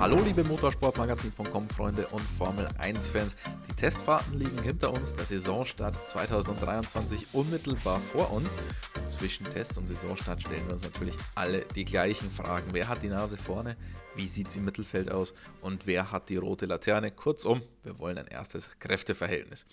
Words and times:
Hallo 0.00 0.20
liebe 0.22 0.44
Motorsportmagazin.com 0.44 1.68
Freunde 1.68 2.06
und 2.08 2.20
Formel 2.20 2.68
1 2.78 3.10
Fans. 3.10 3.36
Die 3.70 3.74
Testfahrten 3.74 4.38
liegen 4.38 4.60
hinter 4.62 4.92
uns, 4.92 5.14
der 5.14 5.24
Saisonstart 5.24 6.08
2023 6.08 7.28
unmittelbar 7.32 8.00
vor 8.00 8.32
uns. 8.32 8.54
Und 8.96 9.10
zwischen 9.10 9.44
Test 9.44 9.78
und 9.78 9.86
Saisonstart 9.86 10.42
stellen 10.42 10.64
wir 10.66 10.74
uns 10.74 10.82
natürlich 10.82 11.14
alle 11.34 11.64
die 11.74 11.84
gleichen 11.84 12.30
Fragen. 12.30 12.68
Wer 12.72 12.88
hat 12.88 13.02
die 13.02 13.08
Nase 13.08 13.36
vorne? 13.36 13.76
Wie 14.16 14.26
sieht 14.26 14.48
es 14.48 14.56
im 14.56 14.64
Mittelfeld 14.64 15.10
aus? 15.10 15.32
Und 15.62 15.86
wer 15.86 16.10
hat 16.10 16.28
die 16.28 16.36
rote 16.36 16.66
Laterne? 16.66 17.10
Kurzum, 17.10 17.62
wir 17.82 17.98
wollen 17.98 18.18
ein 18.18 18.26
erstes 18.26 18.70
Kräfteverhältnis. 18.80 19.64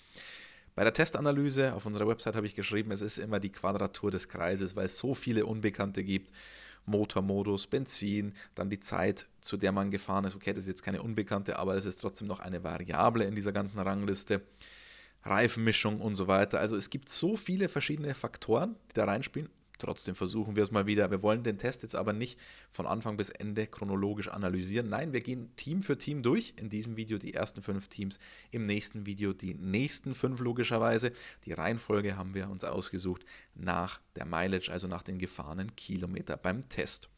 Bei 0.74 0.84
der 0.84 0.94
Testanalyse 0.94 1.74
auf 1.74 1.84
unserer 1.84 2.08
Website 2.08 2.34
habe 2.34 2.46
ich 2.46 2.54
geschrieben, 2.54 2.92
es 2.92 3.02
ist 3.02 3.18
immer 3.18 3.40
die 3.40 3.52
Quadratur 3.52 4.10
des 4.10 4.28
Kreises, 4.28 4.74
weil 4.74 4.86
es 4.86 4.96
so 4.96 5.14
viele 5.14 5.44
Unbekannte 5.44 6.02
gibt. 6.02 6.32
Motormodus, 6.86 7.66
Benzin, 7.66 8.34
dann 8.54 8.70
die 8.70 8.80
Zeit, 8.80 9.26
zu 9.40 9.56
der 9.56 9.72
man 9.72 9.90
gefahren 9.90 10.24
ist. 10.24 10.34
Okay, 10.34 10.52
das 10.52 10.64
ist 10.64 10.68
jetzt 10.68 10.82
keine 10.82 11.02
Unbekannte, 11.02 11.58
aber 11.58 11.74
es 11.76 11.84
ist 11.84 12.00
trotzdem 12.00 12.28
noch 12.28 12.40
eine 12.40 12.64
Variable 12.64 13.24
in 13.24 13.34
dieser 13.34 13.52
ganzen 13.52 13.78
Rangliste. 13.78 14.42
Reifenmischung 15.24 16.00
und 16.00 16.16
so 16.16 16.26
weiter. 16.26 16.58
Also 16.58 16.76
es 16.76 16.90
gibt 16.90 17.08
so 17.08 17.36
viele 17.36 17.68
verschiedene 17.68 18.14
Faktoren, 18.14 18.76
die 18.90 18.94
da 18.94 19.04
reinspielen. 19.04 19.48
Trotzdem 19.82 20.14
versuchen 20.14 20.54
wir 20.54 20.62
es 20.62 20.70
mal 20.70 20.86
wieder. 20.86 21.10
Wir 21.10 21.22
wollen 21.22 21.42
den 21.42 21.58
Test 21.58 21.82
jetzt 21.82 21.96
aber 21.96 22.12
nicht 22.12 22.38
von 22.70 22.86
Anfang 22.86 23.16
bis 23.16 23.30
Ende 23.30 23.66
chronologisch 23.66 24.28
analysieren. 24.28 24.88
Nein, 24.88 25.12
wir 25.12 25.22
gehen 25.22 25.50
Team 25.56 25.82
für 25.82 25.98
Team 25.98 26.22
durch. 26.22 26.54
In 26.56 26.70
diesem 26.70 26.96
Video 26.96 27.18
die 27.18 27.34
ersten 27.34 27.62
fünf 27.62 27.88
Teams, 27.88 28.20
im 28.52 28.64
nächsten 28.64 29.06
Video 29.06 29.32
die 29.32 29.54
nächsten 29.54 30.14
fünf 30.14 30.38
logischerweise. 30.38 31.10
Die 31.46 31.52
Reihenfolge 31.52 32.16
haben 32.16 32.32
wir 32.32 32.48
uns 32.48 32.62
ausgesucht 32.62 33.24
nach 33.56 34.00
der 34.14 34.24
Mileage, 34.24 34.70
also 34.70 34.86
nach 34.86 35.02
den 35.02 35.18
gefahrenen 35.18 35.74
Kilometer 35.74 36.36
beim 36.36 36.68
Test. 36.68 37.08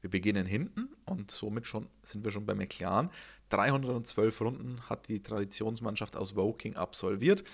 Wir 0.00 0.08
beginnen 0.08 0.46
hinten 0.46 0.88
und 1.04 1.30
somit 1.30 1.66
schon 1.66 1.88
sind 2.04 2.24
wir 2.24 2.32
schon 2.32 2.46
bei 2.46 2.54
McLaren. 2.54 3.10
312 3.50 4.40
Runden 4.40 4.88
hat 4.88 5.08
die 5.08 5.22
Traditionsmannschaft 5.22 6.16
aus 6.16 6.34
Woking 6.36 6.76
absolviert. 6.76 7.44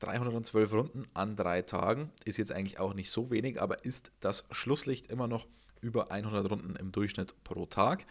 312 0.00 0.72
Runden 0.72 1.04
an 1.14 1.36
drei 1.36 1.62
Tagen 1.62 2.10
ist 2.24 2.38
jetzt 2.38 2.52
eigentlich 2.52 2.78
auch 2.78 2.94
nicht 2.94 3.10
so 3.10 3.30
wenig, 3.30 3.60
aber 3.60 3.84
ist 3.84 4.12
das 4.20 4.44
Schlusslicht 4.50 5.06
immer 5.08 5.28
noch 5.28 5.46
über 5.80 6.10
100 6.10 6.50
Runden 6.50 6.76
im 6.76 6.92
Durchschnitt 6.92 7.34
pro 7.44 7.66
Tag. 7.66 8.06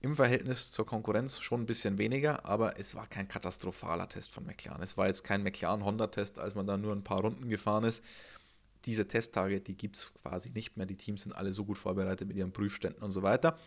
Im 0.00 0.16
Verhältnis 0.16 0.70
zur 0.70 0.84
Konkurrenz 0.84 1.40
schon 1.40 1.62
ein 1.62 1.66
bisschen 1.66 1.96
weniger, 1.98 2.44
aber 2.44 2.78
es 2.78 2.94
war 2.94 3.06
kein 3.06 3.26
katastrophaler 3.26 4.08
Test 4.08 4.32
von 4.32 4.44
McLaren. 4.44 4.82
Es 4.82 4.96
war 4.96 5.06
jetzt 5.06 5.24
kein 5.24 5.42
McLaren-Honda-Test, 5.42 6.38
als 6.38 6.54
man 6.54 6.66
da 6.66 6.76
nur 6.76 6.92
ein 6.92 7.04
paar 7.04 7.20
Runden 7.20 7.48
gefahren 7.48 7.84
ist. 7.84 8.04
Diese 8.84 9.08
Testtage, 9.08 9.60
die 9.60 9.76
gibt 9.76 9.96
es 9.96 10.12
quasi 10.22 10.50
nicht 10.50 10.76
mehr. 10.76 10.84
Die 10.84 10.96
Teams 10.96 11.22
sind 11.22 11.32
alle 11.32 11.52
so 11.52 11.64
gut 11.64 11.78
vorbereitet 11.78 12.28
mit 12.28 12.36
ihren 12.36 12.52
Prüfständen 12.52 13.02
und 13.02 13.10
so 13.10 13.22
weiter. 13.22 13.58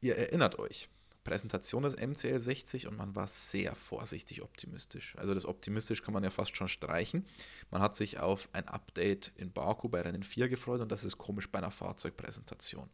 Ihr 0.00 0.16
erinnert 0.16 0.58
euch, 0.58 0.88
Präsentation 1.24 1.82
des 1.82 1.96
MCL 1.96 2.38
60 2.38 2.86
und 2.86 2.96
man 2.96 3.14
war 3.14 3.26
sehr 3.26 3.74
vorsichtig 3.74 4.42
optimistisch. 4.42 5.14
Also 5.16 5.34
das 5.34 5.44
optimistisch 5.44 6.02
kann 6.02 6.14
man 6.14 6.24
ja 6.24 6.30
fast 6.30 6.56
schon 6.56 6.68
streichen. 6.68 7.26
Man 7.70 7.82
hat 7.82 7.94
sich 7.94 8.18
auf 8.18 8.48
ein 8.52 8.66
Update 8.68 9.32
in 9.36 9.52
Baku 9.52 9.88
bei 9.88 10.00
Rennen 10.00 10.22
4 10.22 10.48
gefreut 10.48 10.80
und 10.80 10.90
das 10.90 11.04
ist 11.04 11.18
komisch 11.18 11.50
bei 11.50 11.58
einer 11.58 11.70
Fahrzeugpräsentation. 11.70 12.88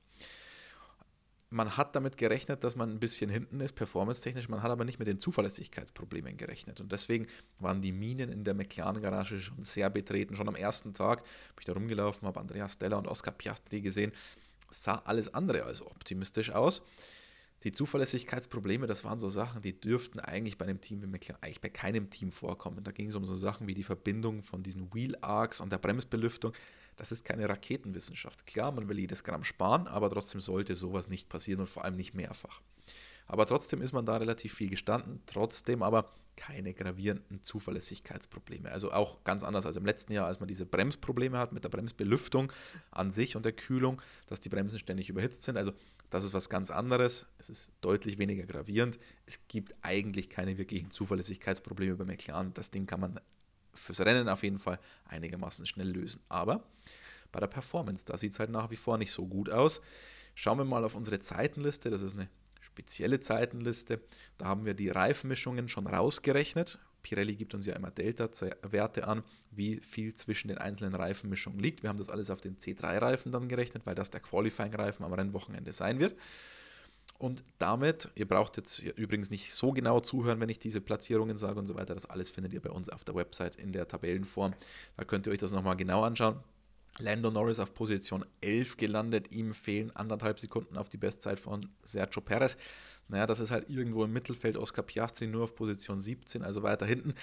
Man 1.49 1.77
hat 1.77 1.95
damit 1.95 2.17
gerechnet, 2.17 2.65
dass 2.65 2.75
man 2.75 2.91
ein 2.91 2.99
bisschen 2.99 3.31
hinten 3.31 3.61
ist, 3.61 3.75
performance-technisch, 3.75 4.49
man 4.49 4.65
hat 4.65 4.73
aber 4.73 4.85
nicht 4.85 4.99
mit 4.99 5.07
den 5.07 5.21
Zuverlässigkeitsproblemen 5.21 6.37
gerechnet. 6.37 6.81
Und 6.81 6.91
deswegen 6.91 7.29
waren 7.61 7.81
die 7.81 7.93
Minen 7.93 8.33
in 8.33 8.43
der 8.43 8.55
McLaren-Garage 8.55 9.41
schon 9.41 9.63
sehr 9.63 9.89
betreten. 9.89 10.35
Schon 10.35 10.49
am 10.49 10.57
ersten 10.57 10.93
Tag 10.93 11.23
bin 11.23 11.61
ich 11.61 11.65
da 11.67 11.73
rumgelaufen, 11.75 12.27
habe 12.27 12.41
Andreas 12.41 12.73
Stella 12.73 12.97
und 12.97 13.07
Oscar 13.07 13.31
Piastri 13.31 13.81
gesehen. 13.81 14.11
sah 14.71 15.01
alles 15.05 15.33
andere 15.33 15.63
als 15.63 15.83
optimistisch 15.83 16.51
aus. 16.51 16.85
Die 17.67 17.73
Zuverlässigkeitsprobleme, 17.73 18.87
das 18.87 19.03
waren 19.03 19.19
so 19.19 19.29
Sachen, 19.29 19.61
die 19.61 19.81
dürften 19.81 20.21
eigentlich 20.21 20.57
bei 20.57 20.67
einem 20.67 20.81
Team 20.81 21.03
wie 21.03 21.09
McLaren, 21.09 21.43
eigentlich 21.43 21.61
bei 21.61 21.69
keinem 21.69 22.11
Team 22.11 22.31
vorkommen. 22.31 22.85
Da 22.85 22.93
ging 22.93 23.09
es 23.09 23.17
um 23.17 23.25
so 23.25 23.35
Sachen 23.35 23.67
wie 23.67 23.75
die 23.75 23.83
Verbindung 23.83 24.41
von 24.43 24.63
diesen 24.63 24.95
Wheel 24.95 25.17
Arcs 25.21 25.61
und 25.61 25.73
der 25.73 25.79
Bremsbelüftung. 25.79 26.53
Das 26.95 27.11
ist 27.11 27.25
keine 27.25 27.49
Raketenwissenschaft. 27.49 28.47
Klar, 28.47 28.71
man 28.71 28.89
will 28.89 29.01
jedes 29.01 29.25
Gramm 29.25 29.43
sparen, 29.43 29.89
aber 29.89 30.09
trotzdem 30.11 30.41
sollte 30.41 30.77
sowas 30.77 31.09
nicht 31.09 31.29
passieren 31.29 31.59
und 31.59 31.67
vor 31.67 31.85
allem 31.85 31.97
nicht 31.97 32.15
mehrfach. 32.15 32.61
Aber 33.27 33.47
trotzdem 33.47 33.83
ist 33.83 33.93
man 33.93 34.07
da 34.07 34.17
relativ 34.17 34.55
viel 34.55 34.71
gestanden, 34.71 35.21
trotzdem 35.27 35.83
aber 35.83 36.15
keine 36.37 36.75
gravierenden 36.75 37.43
Zuverlässigkeitsprobleme. 37.43 38.71
Also 38.71 38.93
auch 38.93 39.25
ganz 39.25 39.43
anders 39.43 39.67
als 39.67 39.77
im 39.77 39.87
letzten 39.87 40.13
Jahr, 40.13 40.27
als 40.27 40.39
man 40.39 40.49
diese 40.49 40.67
Bremsprobleme 40.67 41.39
hat 41.39 41.53
mit 41.53 41.65
der 41.65 41.71
Bremsbelüftung 41.71 42.53
an 42.91 43.11
sich 43.11 43.37
und 43.37 43.45
der 43.45 43.53
Kühlung, 43.53 44.01
dass 44.27 44.41
die 44.41 44.49
Bremsen 44.49 44.79
ständig 44.79 45.09
überhitzt 45.09 45.43
sind. 45.43 45.57
Also 45.57 45.73
das 46.11 46.25
ist 46.25 46.35
was 46.35 46.49
ganz 46.49 46.71
anderes. 46.71 47.27
Es 47.39 47.51
ist 47.51 47.73
deutlich 47.81 48.19
weniger 48.19 48.47
gravierend. 48.47 48.99
Es 49.25 49.41
gibt 49.49 49.75
eigentlich 49.83 50.31
keine 50.31 50.59
wirklichen 50.59 50.91
Zuverlässigkeitsprobleme 50.91 51.97
bei 51.97 52.05
McLaren. 52.05 52.55
Das 52.55 52.71
Ding 52.71 52.87
kann 52.87 53.01
man 53.01 53.21
fürs 53.73 54.01
Rennen 54.01 54.29
auf 54.29 54.43
jeden 54.43 54.59
Fall 54.59 54.79
einigermaßen 55.07 55.67
schnell 55.67 55.91
lösen. 55.91 56.23
Aber 56.29 56.63
bei 57.33 57.41
der 57.41 57.49
Performance, 57.49 58.05
da 58.05 58.17
sieht 58.17 58.33
es 58.33 58.39
halt 58.39 58.51
nach 58.51 58.71
wie 58.71 58.77
vor 58.77 58.99
nicht 58.99 59.13
so 59.13 59.27
gut 59.27 59.51
aus. 59.51 59.81
Schauen 60.35 60.59
wir 60.59 60.65
mal 60.65 60.85
auf 60.85 60.95
unsere 60.95 61.19
Zeitenliste. 61.19 61.91
Das 61.91 62.03
ist 62.03 62.15
eine 62.15 62.29
spezielle 62.77 63.21
Zeitenliste. 63.21 64.01
Da 64.37 64.47
haben 64.47 64.67
wir 64.67 64.75
die 64.75 64.91
Reifenmischungen 64.91 65.69
schon 65.69 65.87
rausgerechnet. 65.87 66.79
Pirelli 67.03 67.35
gibt 67.37 67.55
uns 67.55 67.65
ja 67.67 67.75
immer 67.75 67.91
Delta-Werte 67.91 69.07
an, 69.07 69.23
wie 69.51 69.81
viel 69.81 70.15
zwischen 70.15 70.49
den 70.49 70.59
einzelnen 70.59 70.95
Reifenmischungen 70.95 71.59
liegt. 71.59 71.83
Wir 71.83 71.89
haben 71.89 71.99
das 71.99 72.11
alles 72.11 72.31
auf 72.31 72.41
den 72.41 72.59
C3-Reifen 72.59 73.33
dann 73.33 73.49
gerechnet, 73.49 73.87
weil 73.87 73.95
das 73.95 74.11
der 74.11 74.21
Qualifying-Reifen 74.21 75.05
am 75.07 75.13
Rennwochenende 75.13 75.73
sein 75.73 76.01
wird. 76.01 76.17
Und 77.19 77.45
damit, 77.59 78.11
ihr 78.15 78.29
braucht 78.29 78.59
jetzt 78.59 78.81
übrigens 78.81 79.31
nicht 79.31 79.55
so 79.55 79.73
genau 79.73 80.01
zuhören, 80.01 80.41
wenn 80.41 80.51
ich 80.51 80.59
diese 80.59 80.83
Platzierungen 80.83 81.37
sage 81.37 81.59
und 81.59 81.67
so 81.67 81.77
weiter. 81.77 81.95
Das 81.95 82.05
alles 82.05 82.29
findet 82.29 82.53
ihr 82.53 82.61
bei 82.61 82.71
uns 82.71 82.91
auf 82.91 83.05
der 83.05 83.15
Website 83.15 83.57
in 83.57 83.73
der 83.73 83.89
Tabellenform. 83.89 84.53
Da 84.99 85.05
könnt 85.05 85.27
ihr 85.27 85.33
euch 85.33 85.39
das 85.39 85.53
nochmal 85.53 85.77
genau 85.77 86.03
anschauen. 86.03 86.41
Lando 86.99 87.31
Norris 87.31 87.59
auf 87.59 87.75
Position 87.75 88.25
11 88.41 88.77
gelandet. 88.77 89.31
Ihm 89.33 89.53
fehlen 89.53 89.95
anderthalb 89.95 90.41
Sekunden 90.41 90.77
auf 90.77 90.89
die 90.89 90.97
Bestzeit 90.97 91.39
von 91.39 91.69
Sergio 91.85 92.23
Perez. 92.23 92.57
Naja, 93.09 93.27
das 93.27 93.41
ist 93.41 93.51
halt 93.51 93.69
irgendwo 93.69 94.05
im 94.05 94.13
Mittelfeld. 94.13 94.57
Oscar 94.57 94.83
Piastri 94.83 95.27
nur 95.27 95.45
auf 95.45 95.55
Position 95.55 95.99
17, 95.99 96.43
also 96.43 96.63
weiter 96.63 96.87
hinten. 96.87 97.15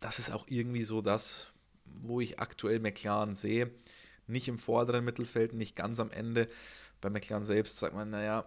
Das 0.00 0.18
ist 0.18 0.30
auch 0.30 0.46
irgendwie 0.48 0.84
so 0.84 1.02
das, 1.02 1.48
wo 1.84 2.20
ich 2.20 2.38
aktuell 2.38 2.80
McLaren 2.80 3.34
sehe. 3.34 3.70
Nicht 4.26 4.48
im 4.48 4.58
vorderen 4.58 5.04
Mittelfeld, 5.04 5.52
nicht 5.52 5.74
ganz 5.74 6.00
am 6.00 6.10
Ende. 6.10 6.48
Bei 7.00 7.10
McLaren 7.10 7.42
selbst 7.42 7.78
sagt 7.78 7.94
man, 7.94 8.10
naja, 8.10 8.44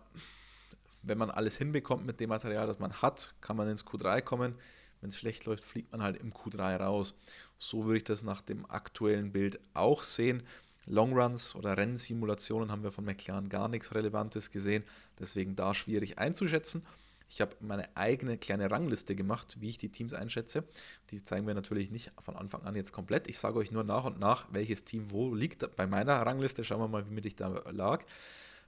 wenn 1.03 1.17
man 1.17 1.31
alles 1.31 1.57
hinbekommt 1.57 2.05
mit 2.05 2.19
dem 2.19 2.29
Material, 2.29 2.67
das 2.67 2.79
man 2.79 3.01
hat, 3.01 3.33
kann 3.41 3.57
man 3.57 3.67
ins 3.67 3.85
Q3 3.85 4.21
kommen. 4.21 4.55
Wenn 5.01 5.09
es 5.09 5.17
schlecht 5.17 5.45
läuft, 5.45 5.63
fliegt 5.63 5.91
man 5.91 6.01
halt 6.01 6.17
im 6.17 6.31
Q3 6.31 6.77
raus. 6.77 7.15
So 7.57 7.85
würde 7.85 7.97
ich 7.97 8.03
das 8.03 8.23
nach 8.23 8.41
dem 8.41 8.69
aktuellen 8.69 9.31
Bild 9.31 9.59
auch 9.73 10.03
sehen. 10.03 10.43
Longruns 10.85 11.55
oder 11.55 11.77
Rennsimulationen 11.77 12.71
haben 12.71 12.83
wir 12.83 12.91
von 12.91 13.05
McLaren 13.05 13.49
gar 13.49 13.67
nichts 13.67 13.93
Relevantes 13.93 14.51
gesehen, 14.51 14.83
deswegen 15.19 15.55
da 15.55 15.73
schwierig 15.73 16.17
einzuschätzen. 16.17 16.83
Ich 17.29 17.39
habe 17.39 17.55
meine 17.61 17.87
eigene 17.95 18.37
kleine 18.37 18.69
Rangliste 18.69 19.15
gemacht, 19.15 19.55
wie 19.61 19.69
ich 19.69 19.77
die 19.77 19.87
Teams 19.87 20.13
einschätze. 20.13 20.65
Die 21.11 21.23
zeigen 21.23 21.47
wir 21.47 21.53
natürlich 21.53 21.89
nicht 21.89 22.11
von 22.19 22.35
Anfang 22.35 22.63
an 22.63 22.75
jetzt 22.75 22.91
komplett. 22.91 23.29
Ich 23.29 23.39
sage 23.39 23.57
euch 23.57 23.71
nur 23.71 23.85
nach 23.85 24.03
und 24.03 24.19
nach, 24.19 24.47
welches 24.51 24.83
Team 24.83 25.11
wo 25.11 25.33
liegt. 25.33 25.75
Bei 25.77 25.87
meiner 25.87 26.25
Rangliste 26.25 26.65
schauen 26.65 26.81
wir 26.81 26.89
mal, 26.89 27.09
wie 27.09 27.13
mit 27.13 27.25
ich 27.25 27.37
da 27.37 27.47
lag. 27.69 28.03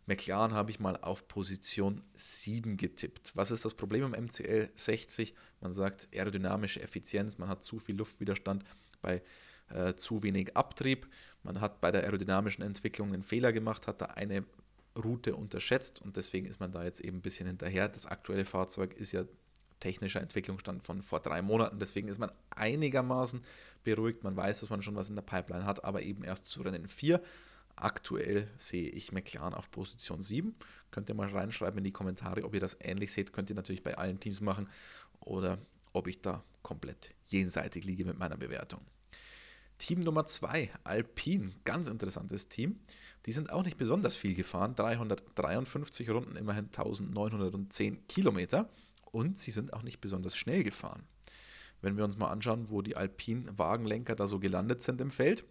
McLaren 0.06 0.53
habe 0.53 0.72
ich 0.72 0.80
mal 0.80 0.97
auf 0.97 1.28
Position 1.28 2.03
7 2.16 2.78
getippt. 2.78 3.36
Was 3.36 3.52
ist 3.52 3.64
das 3.64 3.74
Problem 3.74 4.03
am 4.03 4.12
MCL 4.12 4.69
60? 4.75 5.34
Man 5.62 5.72
sagt 5.72 6.09
aerodynamische 6.14 6.81
Effizienz, 6.81 7.38
man 7.38 7.50
hat 7.50 7.64
zu 7.64 7.80
viel 7.80 7.96
Luftwiderstand 7.96 8.63
bei 9.02 9.22
äh, 9.69 9.96
zu 9.96 10.24
wenig 10.24 10.56
Abtrieb. 10.58 11.08
Man 11.44 11.62
hat 11.62 11.81
bei 11.81 11.92
der 11.92 12.03
aerodynamischen 12.03 12.63
Entwicklung 12.63 13.13
einen 13.13 13.24
Fehler 13.24 13.53
gemacht, 13.53 13.88
hat 13.88 14.02
da 14.02 14.06
eine 14.08 14.46
Route 15.02 15.36
unterschätzt 15.36 16.02
und 16.02 16.18
deswegen 16.18 16.46
ist 16.46 16.59
man 16.59 16.72
da 16.72 16.84
jetzt 16.84 17.00
eben 17.00 17.18
ein 17.18 17.22
bisschen 17.22 17.47
hinterher. 17.47 17.88
Das 17.88 18.06
aktuelle 18.06 18.45
Fahrzeug 18.45 18.94
ist 18.94 19.12
ja 19.12 19.24
technischer 19.80 20.22
Entwicklungsstand 20.22 20.83
von 20.83 21.01
vor 21.01 21.19
drei 21.19 21.42
Monaten, 21.42 21.80
deswegen 21.80 22.07
ist 22.07 22.19
man 22.19 22.31
einigermaßen 22.51 23.44
beruhigt. 23.83 24.24
Man 24.24 24.36
weiß, 24.36 24.62
dass 24.62 24.69
man 24.69 24.81
schon 24.81 24.95
was 24.95 25.10
in 25.10 25.16
der 25.16 25.24
Pipeline 25.24 25.66
hat, 25.66 25.83
aber 25.83 26.04
eben 26.04 26.24
erst 26.24 26.45
zu 26.45 26.62
Rennen 26.62 26.88
4. 26.88 27.22
Aktuell 27.75 28.50
sehe 28.58 28.90
ich 28.90 29.12
McLaren 29.12 29.54
auf 29.54 29.72
Position 29.72 30.22
7. 30.22 30.56
Könnt 30.92 31.10
ihr 31.10 31.16
mal 31.16 31.30
reinschreiben 31.30 31.80
in 31.80 31.84
die 31.84 31.92
Kommentare, 31.92 32.44
ob 32.44 32.54
ihr 32.54 32.60
das 32.60 32.78
ähnlich 32.80 33.12
seht. 33.12 33.34
Könnt 33.34 33.50
ihr 33.50 33.56
natürlich 33.56 33.84
bei 33.84 33.98
allen 33.98 34.20
Teams 34.20 34.42
machen 34.42 34.70
oder 35.20 35.58
ob 35.92 36.08
ich 36.08 36.22
da 36.22 36.44
komplett 36.62 37.14
jenseitig 37.28 37.86
liege 37.86 38.06
mit 38.06 38.18
meiner 38.18 38.38
Bewertung. 38.38 38.81
Team 39.78 40.02
Nummer 40.02 40.25
2, 40.25 40.72
Alpine, 40.84 41.52
ganz 41.66 41.88
interessantes 41.88 42.48
Team. 42.48 42.80
Die 43.25 43.31
sind 43.31 43.52
auch 43.52 43.64
nicht 43.64 43.78
besonders 43.78 44.16
viel 44.16 44.36
gefahren, 44.36 44.76
353 44.76 46.10
Runden, 46.10 46.36
immerhin 46.36 46.66
1910 46.66 48.08
Kilometer 48.08 48.69
und 49.12 49.38
sie 49.38 49.52
sind 49.52 49.74
auch 49.74 49.84
nicht 49.84 50.00
besonders 50.00 50.36
schnell 50.36 50.64
gefahren. 50.64 51.04
Wenn 51.81 51.98
wir 51.98 52.06
uns 52.06 52.18
mal 52.18 52.31
anschauen, 52.31 52.69
wo 52.69 52.81
die 52.81 52.96
Alpine 52.96 53.58
Wagenlenker 53.58 54.16
da 54.16 54.28
so 54.28 54.40
gelandet 54.40 54.81
sind 54.81 55.02
im 55.02 55.10
Feld, 55.10 55.44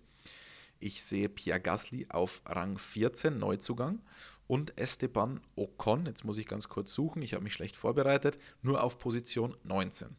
Ich 0.82 1.04
sehe 1.04 1.28
Pierre 1.28 1.60
Gasly 1.60 2.06
auf 2.08 2.42
Rang 2.44 2.76
14, 2.76 3.38
Neuzugang. 3.38 4.00
Und 4.48 4.76
Esteban 4.76 5.40
Ocon, 5.54 6.06
jetzt 6.06 6.24
muss 6.24 6.38
ich 6.38 6.48
ganz 6.48 6.68
kurz 6.68 6.92
suchen, 6.92 7.22
ich 7.22 7.34
habe 7.34 7.44
mich 7.44 7.54
schlecht 7.54 7.76
vorbereitet, 7.76 8.36
nur 8.62 8.82
auf 8.82 8.98
Position 8.98 9.56
19. 9.62 10.16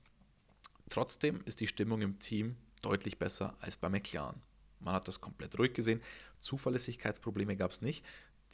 Trotzdem 0.89 1.42
ist 1.44 1.60
die 1.60 1.68
Stimmung 1.68 2.01
im 2.01 2.19
Team 2.19 2.56
deutlich 2.81 3.19
besser 3.19 3.57
als 3.60 3.75
bei 3.75 3.89
McLaren. 3.89 4.42
Man 4.80 4.94
hat 4.94 5.10
das 5.10 5.19
komplett 5.19 5.60
ruhig 5.60 5.74
gesehen. 5.74 6.01
Zuverlässigkeitsprobleme 6.39 7.57
gab 7.57 7.71
es 7.71 7.81
nicht. 7.81 8.06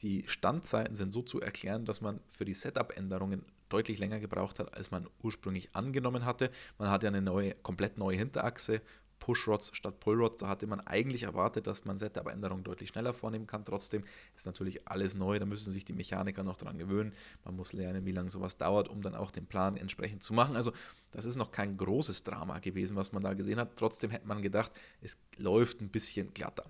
Die 0.01 0.23
Standzeiten 0.27 0.95
sind 0.95 1.11
so 1.11 1.21
zu 1.21 1.39
erklären, 1.39 1.85
dass 1.85 2.01
man 2.01 2.21
für 2.27 2.45
die 2.45 2.55
Setup-Änderungen 2.55 3.45
deutlich 3.69 3.99
länger 3.99 4.19
gebraucht 4.19 4.57
hat, 4.57 4.73
als 4.73 4.89
man 4.89 5.07
ursprünglich 5.21 5.75
angenommen 5.75 6.25
hatte. 6.25 6.49
Man 6.79 6.89
hat 6.89 7.03
ja 7.03 7.09
eine 7.09 7.21
neue, 7.21 7.53
komplett 7.53 7.99
neue 7.99 8.17
Hinterachse, 8.17 8.81
Pushrods 9.19 9.71
statt 9.73 9.99
Pullrods. 9.99 10.37
Da 10.37 10.47
hatte 10.47 10.67
man 10.67 10.79
eigentlich 10.79 11.23
erwartet, 11.23 11.67
dass 11.67 11.85
man 11.85 11.97
Setup-Änderungen 11.97 12.63
deutlich 12.63 12.89
schneller 12.89 13.13
vornehmen 13.13 13.47
kann. 13.47 13.65
Trotzdem 13.65 14.03
ist 14.35 14.45
natürlich 14.45 14.87
alles 14.87 15.15
neu, 15.15 15.39
da 15.39 15.45
müssen 15.45 15.71
sich 15.71 15.85
die 15.85 15.93
Mechaniker 15.93 16.43
noch 16.43 16.57
dran 16.57 16.77
gewöhnen. 16.77 17.13
Man 17.45 17.55
muss 17.55 17.73
lernen, 17.73 18.05
wie 18.05 18.11
lange 18.11 18.29
sowas 18.29 18.57
dauert, 18.57 18.89
um 18.89 19.01
dann 19.01 19.15
auch 19.15 19.31
den 19.31 19.45
Plan 19.45 19.77
entsprechend 19.77 20.23
zu 20.23 20.33
machen. 20.33 20.55
Also 20.55 20.71
das 21.11 21.25
ist 21.25 21.35
noch 21.35 21.51
kein 21.51 21.77
großes 21.77 22.23
Drama 22.23 22.59
gewesen, 22.59 22.95
was 22.95 23.11
man 23.11 23.23
da 23.23 23.33
gesehen 23.33 23.59
hat. 23.59 23.75
Trotzdem 23.75 24.11
hätte 24.11 24.27
man 24.27 24.41
gedacht, 24.41 24.71
es 25.01 25.17
läuft 25.37 25.81
ein 25.81 25.89
bisschen 25.89 26.33
glatter. 26.33 26.65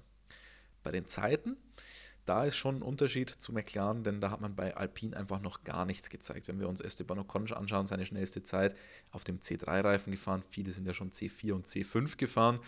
Bei 0.83 0.91
den 0.91 1.05
Zeiten 1.05 1.57
da 2.29 2.45
ist 2.45 2.57
schon 2.57 2.77
ein 2.77 2.81
Unterschied 2.83 3.31
zu 3.31 3.51
McLaren, 3.51 4.03
denn 4.03 4.21
da 4.21 4.29
hat 4.29 4.39
man 4.39 4.55
bei 4.55 4.77
Alpine 4.77 5.17
einfach 5.17 5.41
noch 5.41 5.63
gar 5.63 5.85
nichts 5.85 6.11
gezeigt. 6.11 6.47
Wenn 6.47 6.59
wir 6.59 6.69
uns 6.69 6.79
Esteban 6.79 7.17
Ocon 7.17 7.51
anschauen, 7.51 7.87
seine 7.87 8.05
schnellste 8.05 8.43
Zeit 8.43 8.77
auf 9.09 9.23
dem 9.23 9.39
C3-Reifen 9.39 10.11
gefahren, 10.11 10.43
viele 10.47 10.71
sind 10.71 10.85
ja 10.85 10.93
schon 10.93 11.09
C4 11.09 11.53
und 11.53 11.65
C5 11.65 12.17
gefahren. 12.17 12.59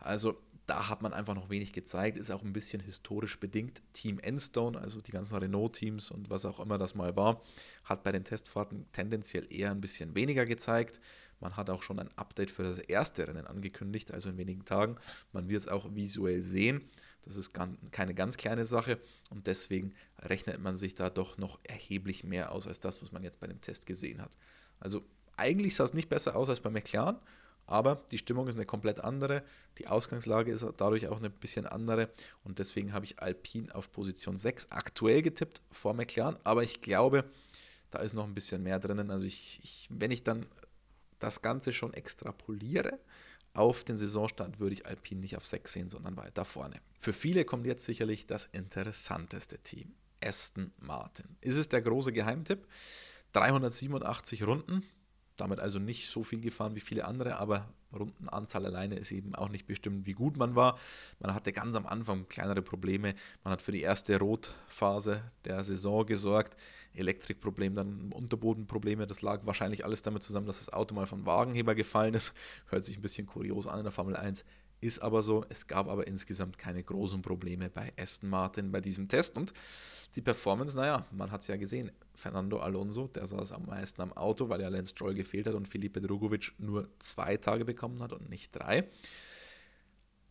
Also 0.00 0.40
da 0.66 0.88
hat 0.88 1.02
man 1.02 1.12
einfach 1.12 1.36
noch 1.36 1.50
wenig 1.50 1.72
gezeigt, 1.72 2.16
ist 2.16 2.32
auch 2.32 2.42
ein 2.42 2.52
bisschen 2.52 2.80
historisch 2.80 3.38
bedingt. 3.38 3.80
Team 3.92 4.18
Enstone, 4.18 4.76
also 4.76 5.00
die 5.00 5.12
ganzen 5.12 5.36
Renault-Teams 5.36 6.10
und 6.10 6.28
was 6.28 6.44
auch 6.44 6.58
immer 6.58 6.76
das 6.76 6.96
mal 6.96 7.14
war, 7.14 7.42
hat 7.84 8.02
bei 8.02 8.10
den 8.10 8.24
Testfahrten 8.24 8.86
tendenziell 8.92 9.46
eher 9.52 9.70
ein 9.70 9.80
bisschen 9.80 10.16
weniger 10.16 10.46
gezeigt. 10.46 11.00
Man 11.38 11.56
hat 11.56 11.70
auch 11.70 11.84
schon 11.84 12.00
ein 12.00 12.10
Update 12.16 12.50
für 12.50 12.64
das 12.64 12.80
erste 12.80 13.28
Rennen 13.28 13.46
angekündigt, 13.46 14.12
also 14.12 14.30
in 14.30 14.36
wenigen 14.36 14.64
Tagen. 14.64 14.96
Man 15.32 15.48
wird 15.48 15.62
es 15.62 15.68
auch 15.68 15.94
visuell 15.94 16.42
sehen. 16.42 16.82
Das 17.24 17.36
ist 17.36 17.52
keine 17.52 18.14
ganz 18.14 18.36
kleine 18.36 18.64
Sache 18.64 18.98
und 19.30 19.46
deswegen 19.46 19.94
rechnet 20.18 20.60
man 20.60 20.76
sich 20.76 20.94
da 20.94 21.10
doch 21.10 21.38
noch 21.38 21.60
erheblich 21.64 22.24
mehr 22.24 22.52
aus 22.52 22.66
als 22.66 22.80
das, 22.80 23.02
was 23.02 23.12
man 23.12 23.22
jetzt 23.22 23.40
bei 23.40 23.46
dem 23.46 23.60
Test 23.60 23.86
gesehen 23.86 24.20
hat. 24.20 24.36
Also 24.78 25.04
eigentlich 25.36 25.74
sah 25.74 25.84
es 25.84 25.94
nicht 25.94 26.08
besser 26.08 26.36
aus 26.36 26.48
als 26.48 26.60
bei 26.60 26.70
McLaren, 26.70 27.18
aber 27.66 28.02
die 28.10 28.18
Stimmung 28.18 28.48
ist 28.48 28.56
eine 28.56 28.66
komplett 28.66 29.00
andere, 29.00 29.44
die 29.78 29.86
Ausgangslage 29.86 30.50
ist 30.50 30.66
dadurch 30.76 31.08
auch 31.08 31.18
eine 31.18 31.30
bisschen 31.30 31.66
andere 31.66 32.10
und 32.42 32.58
deswegen 32.58 32.92
habe 32.92 33.04
ich 33.04 33.20
Alpine 33.20 33.74
auf 33.74 33.92
Position 33.92 34.36
6 34.36 34.70
aktuell 34.70 35.22
getippt 35.22 35.60
vor 35.70 35.94
McLaren, 35.94 36.38
aber 36.42 36.62
ich 36.62 36.80
glaube, 36.80 37.24
da 37.90 38.00
ist 38.00 38.14
noch 38.14 38.24
ein 38.24 38.34
bisschen 38.34 38.62
mehr 38.62 38.78
drinnen. 38.78 39.10
Also 39.10 39.26
ich, 39.26 39.60
ich 39.62 39.88
wenn 39.90 40.10
ich 40.10 40.24
dann 40.24 40.46
das 41.18 41.42
Ganze 41.42 41.72
schon 41.72 41.92
extrapoliere, 41.92 42.98
auf 43.52 43.84
den 43.84 43.96
Saisonstand 43.96 44.60
würde 44.60 44.74
ich 44.74 44.86
Alpine 44.86 45.20
nicht 45.20 45.36
auf 45.36 45.46
6 45.46 45.72
sehen, 45.72 45.90
sondern 45.90 46.16
weiter 46.16 46.44
vorne. 46.44 46.80
Für 46.98 47.12
viele 47.12 47.44
kommt 47.44 47.66
jetzt 47.66 47.84
sicherlich 47.84 48.26
das 48.26 48.46
interessanteste 48.52 49.58
Team. 49.58 49.94
Aston 50.22 50.72
Martin. 50.78 51.36
Ist 51.40 51.56
es 51.56 51.68
der 51.68 51.82
große 51.82 52.12
Geheimtipp? 52.12 52.66
387 53.32 54.46
Runden, 54.46 54.84
damit 55.40 55.60
also 55.60 55.78
nicht 55.78 56.08
so 56.08 56.22
viel 56.22 56.40
gefahren 56.40 56.74
wie 56.74 56.80
viele 56.80 57.04
andere, 57.04 57.36
aber 57.36 57.68
Rundenanzahl 57.92 58.66
alleine 58.66 58.96
ist 58.96 59.10
eben 59.10 59.34
auch 59.34 59.48
nicht 59.48 59.66
bestimmt, 59.66 60.06
wie 60.06 60.12
gut 60.12 60.36
man 60.36 60.54
war. 60.54 60.78
Man 61.18 61.34
hatte 61.34 61.52
ganz 61.52 61.74
am 61.74 61.86
Anfang 61.86 62.28
kleinere 62.28 62.62
Probleme. 62.62 63.14
Man 63.42 63.52
hat 63.52 63.62
für 63.62 63.72
die 63.72 63.82
erste 63.82 64.18
Rotphase 64.18 65.22
der 65.44 65.64
Saison 65.64 66.06
gesorgt. 66.06 66.56
Elektrikproblem, 66.94 67.74
dann 67.74 68.12
Unterbodenprobleme. 68.12 69.06
Das 69.06 69.22
lag 69.22 69.44
wahrscheinlich 69.46 69.84
alles 69.84 70.02
damit 70.02 70.22
zusammen, 70.22 70.46
dass 70.46 70.58
das 70.58 70.72
Auto 70.72 70.94
mal 70.94 71.06
von 71.06 71.26
Wagenheber 71.26 71.74
gefallen 71.74 72.14
ist. 72.14 72.32
Hört 72.66 72.84
sich 72.84 72.98
ein 72.98 73.02
bisschen 73.02 73.26
kurios 73.26 73.66
an 73.66 73.78
in 73.78 73.84
der 73.84 73.92
Formel 73.92 74.16
1. 74.16 74.44
Ist 74.80 75.00
aber 75.00 75.22
so. 75.22 75.44
Es 75.48 75.66
gab 75.66 75.88
aber 75.88 76.06
insgesamt 76.06 76.58
keine 76.58 76.82
großen 76.82 77.20
Probleme 77.20 77.68
bei 77.68 77.92
Aston 77.98 78.30
Martin 78.30 78.72
bei 78.72 78.80
diesem 78.80 79.08
Test. 79.08 79.36
Und 79.36 79.52
die 80.16 80.22
Performance, 80.22 80.76
naja, 80.76 81.06
man 81.12 81.30
hat 81.30 81.42
es 81.42 81.48
ja 81.48 81.56
gesehen. 81.56 81.92
Fernando 82.14 82.58
Alonso, 82.58 83.06
der 83.08 83.26
saß 83.26 83.52
am 83.52 83.66
meisten 83.66 84.00
am 84.00 84.12
Auto, 84.12 84.48
weil 84.48 84.60
ja 84.60 84.68
Lance 84.68 84.92
Stroll 84.92 85.14
gefehlt 85.14 85.46
hat 85.46 85.54
und 85.54 85.68
Felipe 85.68 86.00
Drugovic 86.00 86.52
nur 86.58 86.88
zwei 86.98 87.36
Tage 87.36 87.64
bekommen 87.64 88.02
hat 88.02 88.12
und 88.12 88.28
nicht 88.30 88.52
drei. 88.52 88.88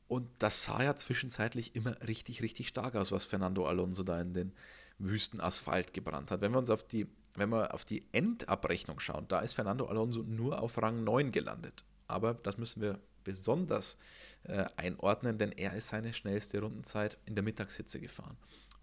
Und 0.08 0.28
das 0.40 0.64
sah 0.64 0.84
ja 0.84 0.96
zwischenzeitlich 0.96 1.76
immer 1.76 1.96
richtig, 2.08 2.42
richtig 2.42 2.68
stark 2.68 2.96
aus, 2.96 3.12
was 3.12 3.26
Fernando 3.26 3.68
Alonso 3.68 4.02
da 4.02 4.20
in 4.20 4.34
den 4.34 4.54
Wüstenasphalt 4.98 5.94
gebrannt 5.94 6.32
hat. 6.32 6.42
Wenn 6.42 6.52
wir 6.52 6.58
uns 6.58 6.72
auf 6.72 6.84
die, 6.84 7.08
wenn 7.36 7.50
wir 7.50 7.76
auf 7.76 7.86
die 7.86 8.04
Endabrechnung 8.12 9.00
schauen, 9.00 9.28
da 9.28 9.40
ist 9.40 9.54
Fernando 9.54 9.86
Alonso 9.86 10.24
nur 10.24 10.62
auf 10.62 10.82
Rang 10.82 11.04
9 11.04 11.32
gelandet. 11.32 11.86
Aber 12.08 12.34
das 12.34 12.58
müssen 12.58 12.82
wir 12.82 13.00
besonders 13.30 13.98
äh, 14.44 14.66
einordnen, 14.76 15.38
denn 15.38 15.52
er 15.52 15.74
ist 15.76 15.90
seine 15.90 16.16
schnellste 16.16 16.60
Rundenzeit 16.62 17.20
in 17.26 17.36
der 17.36 17.44
Mittagshitze 17.44 18.00
gefahren. 18.00 18.38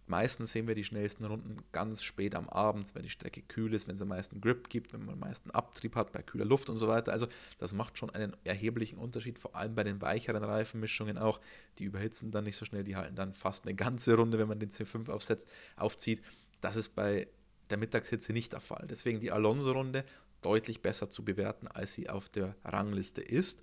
Meistens 0.08 0.52
sehen 0.52 0.68
wir 0.68 0.76
die 0.76 0.84
schnellsten 0.84 1.24
Runden 1.24 1.64
ganz 1.72 2.00
spät 2.00 2.36
am 2.36 2.48
Abend, 2.48 2.94
wenn 2.94 3.02
die 3.02 3.10
Strecke 3.10 3.42
kühl 3.42 3.74
ist, 3.74 3.88
wenn 3.88 3.96
es 3.96 4.02
am 4.02 4.08
meisten 4.08 4.40
Grip 4.40 4.68
gibt, 4.68 4.92
wenn 4.92 5.04
man 5.04 5.14
am 5.14 5.18
meisten 5.18 5.50
Abtrieb 5.50 5.96
hat 5.96 6.12
bei 6.12 6.22
kühler 6.22 6.44
Luft 6.44 6.70
und 6.70 6.76
so 6.76 6.86
weiter. 6.86 7.10
Also 7.10 7.26
das 7.58 7.72
macht 7.74 7.98
schon 7.98 8.10
einen 8.10 8.36
erheblichen 8.44 8.98
Unterschied, 8.98 9.40
vor 9.40 9.56
allem 9.56 9.74
bei 9.74 9.82
den 9.82 10.00
weicheren 10.00 10.44
Reifenmischungen 10.44 11.18
auch. 11.18 11.40
Die 11.80 11.84
überhitzen 11.84 12.30
dann 12.30 12.44
nicht 12.44 12.54
so 12.54 12.64
schnell, 12.64 12.84
die 12.84 12.94
halten 12.94 13.16
dann 13.16 13.34
fast 13.34 13.66
eine 13.66 13.74
ganze 13.74 14.14
Runde, 14.14 14.38
wenn 14.38 14.46
man 14.46 14.60
den 14.60 14.70
C5 14.70 15.10
aufsetzt, 15.10 15.48
aufzieht. 15.74 16.22
Das 16.60 16.76
ist 16.76 16.90
bei 16.90 17.26
der 17.70 17.78
Mittagshitze 17.78 18.32
nicht 18.32 18.52
der 18.52 18.60
Fall. 18.60 18.86
Deswegen 18.88 19.18
die 19.18 19.32
Alonso-Runde 19.32 20.04
deutlich 20.40 20.82
besser 20.82 21.10
zu 21.10 21.24
bewerten, 21.24 21.66
als 21.66 21.94
sie 21.94 22.08
auf 22.08 22.28
der 22.28 22.54
Rangliste 22.64 23.22
ist. 23.22 23.60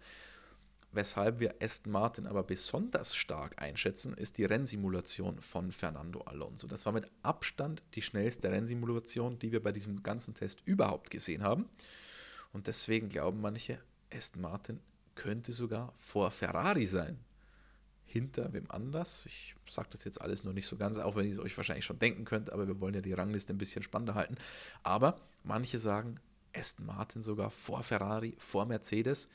Weshalb 0.94 1.40
wir 1.40 1.56
Aston 1.60 1.92
Martin 1.92 2.28
aber 2.28 2.44
besonders 2.44 3.16
stark 3.16 3.60
einschätzen, 3.60 4.14
ist 4.14 4.38
die 4.38 4.46
Rennsimulation 4.46 5.42
von 5.42 5.72
Fernando 5.72 6.22
Alonso. 6.22 6.68
Das 6.68 6.86
war 6.86 6.94
mit 6.94 7.10
Abstand 7.24 7.82
die 7.96 8.04
schnellste 8.04 8.52
Rennsimulation, 8.52 9.40
die 9.40 9.52
wir 9.52 9.64
bei 9.64 9.72
diesem 9.72 10.04
ganzen 10.04 10.36
Test 10.36 10.62
überhaupt 10.66 11.10
gesehen 11.10 11.42
haben. 11.42 11.68
Und 12.52 12.68
deswegen 12.68 13.10
glauben 13.10 13.42
manche, 13.42 13.80
Aston 14.14 14.44
Martin 14.44 14.80
könnte 15.16 15.52
sogar 15.52 15.94
vor 15.98 16.30
Ferrari 16.30 16.86
sein. 16.86 17.18
Hinter 18.06 18.54
wem 18.54 18.70
anders? 18.70 19.26
Ich 19.26 19.56
sage 19.68 19.90
das 19.92 20.04
jetzt 20.04 20.22
alles 20.22 20.44
noch 20.44 20.54
nicht 20.54 20.68
so 20.68 20.78
ganz, 20.78 21.00
auch 21.00 21.16
wenn 21.16 21.26
ihr 21.26 21.34
es 21.34 21.40
euch 21.40 21.58
wahrscheinlich 21.58 21.86
schon 21.86 21.98
denken 21.98 22.24
könnt, 22.24 22.52
aber 22.52 22.68
wir 22.68 22.80
wollen 22.80 22.94
ja 22.94 23.02
die 23.02 23.14
Rangliste 23.14 23.52
ein 23.52 23.58
bisschen 23.58 23.82
spannender 23.82 24.14
halten. 24.14 24.36
Aber 24.84 25.20
manche 25.44 25.80
sagen, 25.80 26.20
Aston 26.56 26.86
Martin 26.86 27.24
sogar 27.24 27.50
vor 27.50 27.82
Ferrari, 27.82 28.36
vor 28.38 28.68
Mercedes 28.68 29.28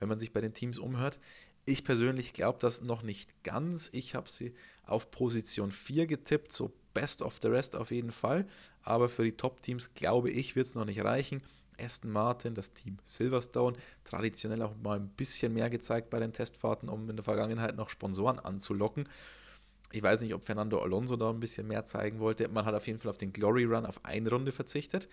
wenn 0.00 0.08
man 0.08 0.18
sich 0.18 0.32
bei 0.32 0.40
den 0.40 0.54
Teams 0.54 0.78
umhört. 0.78 1.18
Ich 1.66 1.84
persönlich 1.84 2.32
glaube 2.32 2.58
das 2.60 2.82
noch 2.82 3.02
nicht 3.02 3.44
ganz. 3.44 3.90
Ich 3.92 4.14
habe 4.14 4.28
sie 4.28 4.54
auf 4.84 5.10
Position 5.10 5.70
4 5.70 6.06
getippt, 6.06 6.52
so 6.52 6.72
best 6.94 7.22
of 7.22 7.38
the 7.40 7.48
rest 7.48 7.76
auf 7.76 7.90
jeden 7.90 8.10
Fall. 8.10 8.46
Aber 8.82 9.08
für 9.08 9.22
die 9.22 9.36
Top-Teams, 9.36 9.94
glaube 9.94 10.30
ich, 10.30 10.56
wird 10.56 10.66
es 10.66 10.74
noch 10.74 10.86
nicht 10.86 11.04
reichen. 11.04 11.42
Aston 11.78 12.10
Martin, 12.10 12.54
das 12.54 12.72
Team 12.72 12.98
Silverstone, 13.04 13.76
traditionell 14.04 14.62
auch 14.62 14.74
mal 14.82 14.98
ein 14.98 15.08
bisschen 15.08 15.54
mehr 15.54 15.70
gezeigt 15.70 16.10
bei 16.10 16.18
den 16.18 16.32
Testfahrten, 16.32 16.88
um 16.88 17.08
in 17.08 17.16
der 17.16 17.24
Vergangenheit 17.24 17.76
noch 17.76 17.88
Sponsoren 17.88 18.38
anzulocken. 18.38 19.08
Ich 19.92 20.02
weiß 20.02 20.20
nicht, 20.20 20.34
ob 20.34 20.44
Fernando 20.44 20.80
Alonso 20.80 21.16
da 21.16 21.30
ein 21.30 21.40
bisschen 21.40 21.66
mehr 21.66 21.84
zeigen 21.84 22.20
wollte. 22.20 22.48
Man 22.48 22.64
hat 22.64 22.74
auf 22.74 22.86
jeden 22.86 22.98
Fall 22.98 23.10
auf 23.10 23.18
den 23.18 23.32
Glory 23.32 23.64
Run 23.64 23.86
auf 23.86 24.04
eine 24.04 24.30
Runde 24.30 24.52
verzichtet. 24.52 25.08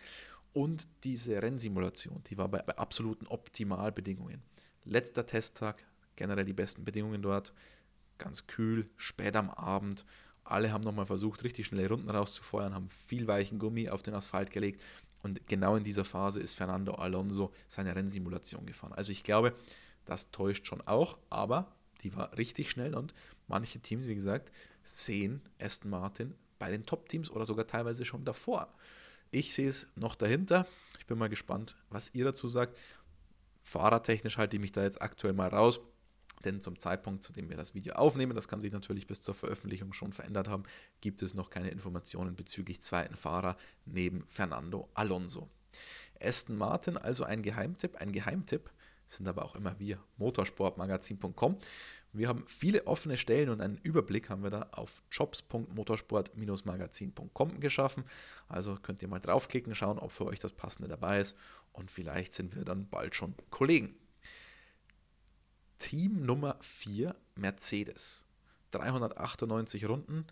Und 0.53 0.88
diese 1.03 1.41
Rennsimulation, 1.41 2.24
die 2.29 2.38
war 2.38 2.48
bei, 2.48 2.62
bei 2.62 2.77
absoluten 2.77 3.27
Optimalbedingungen. 3.27 4.41
Letzter 4.89 5.25
Testtag, 5.25 5.84
generell 6.15 6.46
die 6.46 6.53
besten 6.53 6.84
Bedingungen 6.84 7.22
dort. 7.22 7.53
Ganz 8.17 8.48
kühl, 8.48 8.89
spät 8.96 9.36
am 9.36 9.50
Abend. 9.50 10.06
Alle 10.44 10.72
haben 10.72 10.84
nochmal 10.84 11.06
versucht, 11.06 11.44
richtig 11.44 11.67
schnelle 11.67 11.89
Runden 11.89 12.10
rauszufeuern, 12.10 12.74
haben 12.74 12.89
viel 12.89 13.27
weichen 13.27 13.60
Gummi 13.60 13.89
auf 13.89 14.01
den 14.01 14.13
Asphalt 14.13 14.51
gelegt. 14.51 14.82
Und 15.22 15.46
genau 15.48 15.75
in 15.75 15.84
dieser 15.84 16.06
Phase 16.06 16.39
ist 16.39 16.53
Fernando 16.53 16.94
Alonso 16.94 17.51
seine 17.67 17.96
Rennsimulation 17.96 18.65
gefahren. 18.65 18.94
Also 18.94 19.12
ich 19.12 19.24
glaube, 19.24 19.53
das 20.06 20.32
täuscht 20.32 20.67
schon 20.67 20.82
auch, 20.82 21.17
aber 21.29 21.72
die 22.01 22.15
war 22.15 22.38
richtig 22.38 22.72
schnell 22.72 22.96
und 22.96 23.13
manche 23.48 23.79
Teams, 23.79 24.08
wie 24.08 24.15
gesagt, 24.15 24.51
sehen 24.84 25.41
Aston 25.60 25.91
Martin 25.91 26.34
bei 26.60 26.72
den 26.72 26.84
Top-Teams 26.84 27.29
oder 27.29 27.46
sogar 27.46 27.67
teilweise 27.67 28.06
schon 28.06 28.24
davor. 28.24 28.74
Ich 29.32 29.53
sehe 29.53 29.67
es 29.67 29.88
noch 29.96 30.15
dahinter. 30.15 30.65
Ich 31.00 31.06
bin 31.06 31.17
mal 31.17 31.29
gespannt, 31.29 31.75
was 31.89 32.13
ihr 32.13 32.25
dazu 32.25 32.48
sagt. 32.48 32.77
Fahrertechnisch 33.67 34.38
halte 34.38 34.55
ich 34.55 34.62
mich 34.62 34.71
da 34.71 34.83
jetzt 34.83 35.01
aktuell 35.01 35.33
mal 35.33 35.50
raus. 35.50 35.81
Denn 36.45 36.62
zum 36.62 36.79
Zeitpunkt, 36.79 37.21
zu 37.21 37.33
dem 37.33 37.50
wir 37.50 37.57
das 37.57 37.74
Video 37.75 37.95
aufnehmen, 37.95 38.33
das 38.33 38.47
kann 38.47 38.62
sich 38.62 38.71
natürlich 38.71 39.07
bis 39.07 39.21
zur 39.21 39.33
Veröffentlichung 39.33 39.91
schon 39.91 40.13
verändert 40.13 40.47
haben, 40.47 40.63
gibt 41.01 41.21
es 41.21 41.33
noch 41.33 41.50
keine 41.50 41.69
Informationen 41.69 42.36
bezüglich 42.36 42.81
zweiten 42.81 43.17
Fahrer 43.17 43.57
neben 43.86 44.24
Fernando 44.27 44.88
Alonso. 44.93 45.50
Aston 46.21 46.55
Martin, 46.57 46.95
also 46.97 47.25
ein 47.25 47.41
Geheimtipp. 47.41 47.97
Ein 47.97 48.13
Geheimtipp 48.13 48.69
sind 49.05 49.27
aber 49.27 49.43
auch 49.43 49.55
immer 49.55 49.77
wir, 49.79 50.00
motorsportmagazin.com. 50.17 51.57
Wir 52.14 52.30
haben 52.30 52.46
viele 52.48 52.88
offene 52.88 53.18
Stellen 53.18 53.50
und 53.50 53.62
einen 53.62 53.78
Überblick 53.84 54.30
haben 54.30 54.44
wir 54.44 54.50
da 54.50 54.70
auf 54.72 55.04
jobs.motorsport-magazin.com 55.12 57.60
geschaffen. 57.60 58.06
Also 58.48 58.76
könnt 58.76 59.02
ihr 59.02 59.08
mal 59.08 59.20
draufklicken, 59.20 59.76
schauen, 59.76 60.00
ob 60.00 60.12
für 60.12 60.26
euch 60.26 60.40
das 60.40 60.54
Passende 60.54 60.88
dabei 60.88 61.20
ist 61.20 61.36
und 61.74 61.92
vielleicht 61.92 62.34
sind 62.34 62.56
wir 62.56 62.66
dann 62.66 62.90
bald 62.90 63.16
schon 63.16 63.36
Kollegen. 63.50 63.96
Team 65.78 66.26
Nummer 66.26 66.58
4 66.62 67.16
Mercedes. 67.36 68.26
398 68.72 69.88
Runden. 69.88 70.26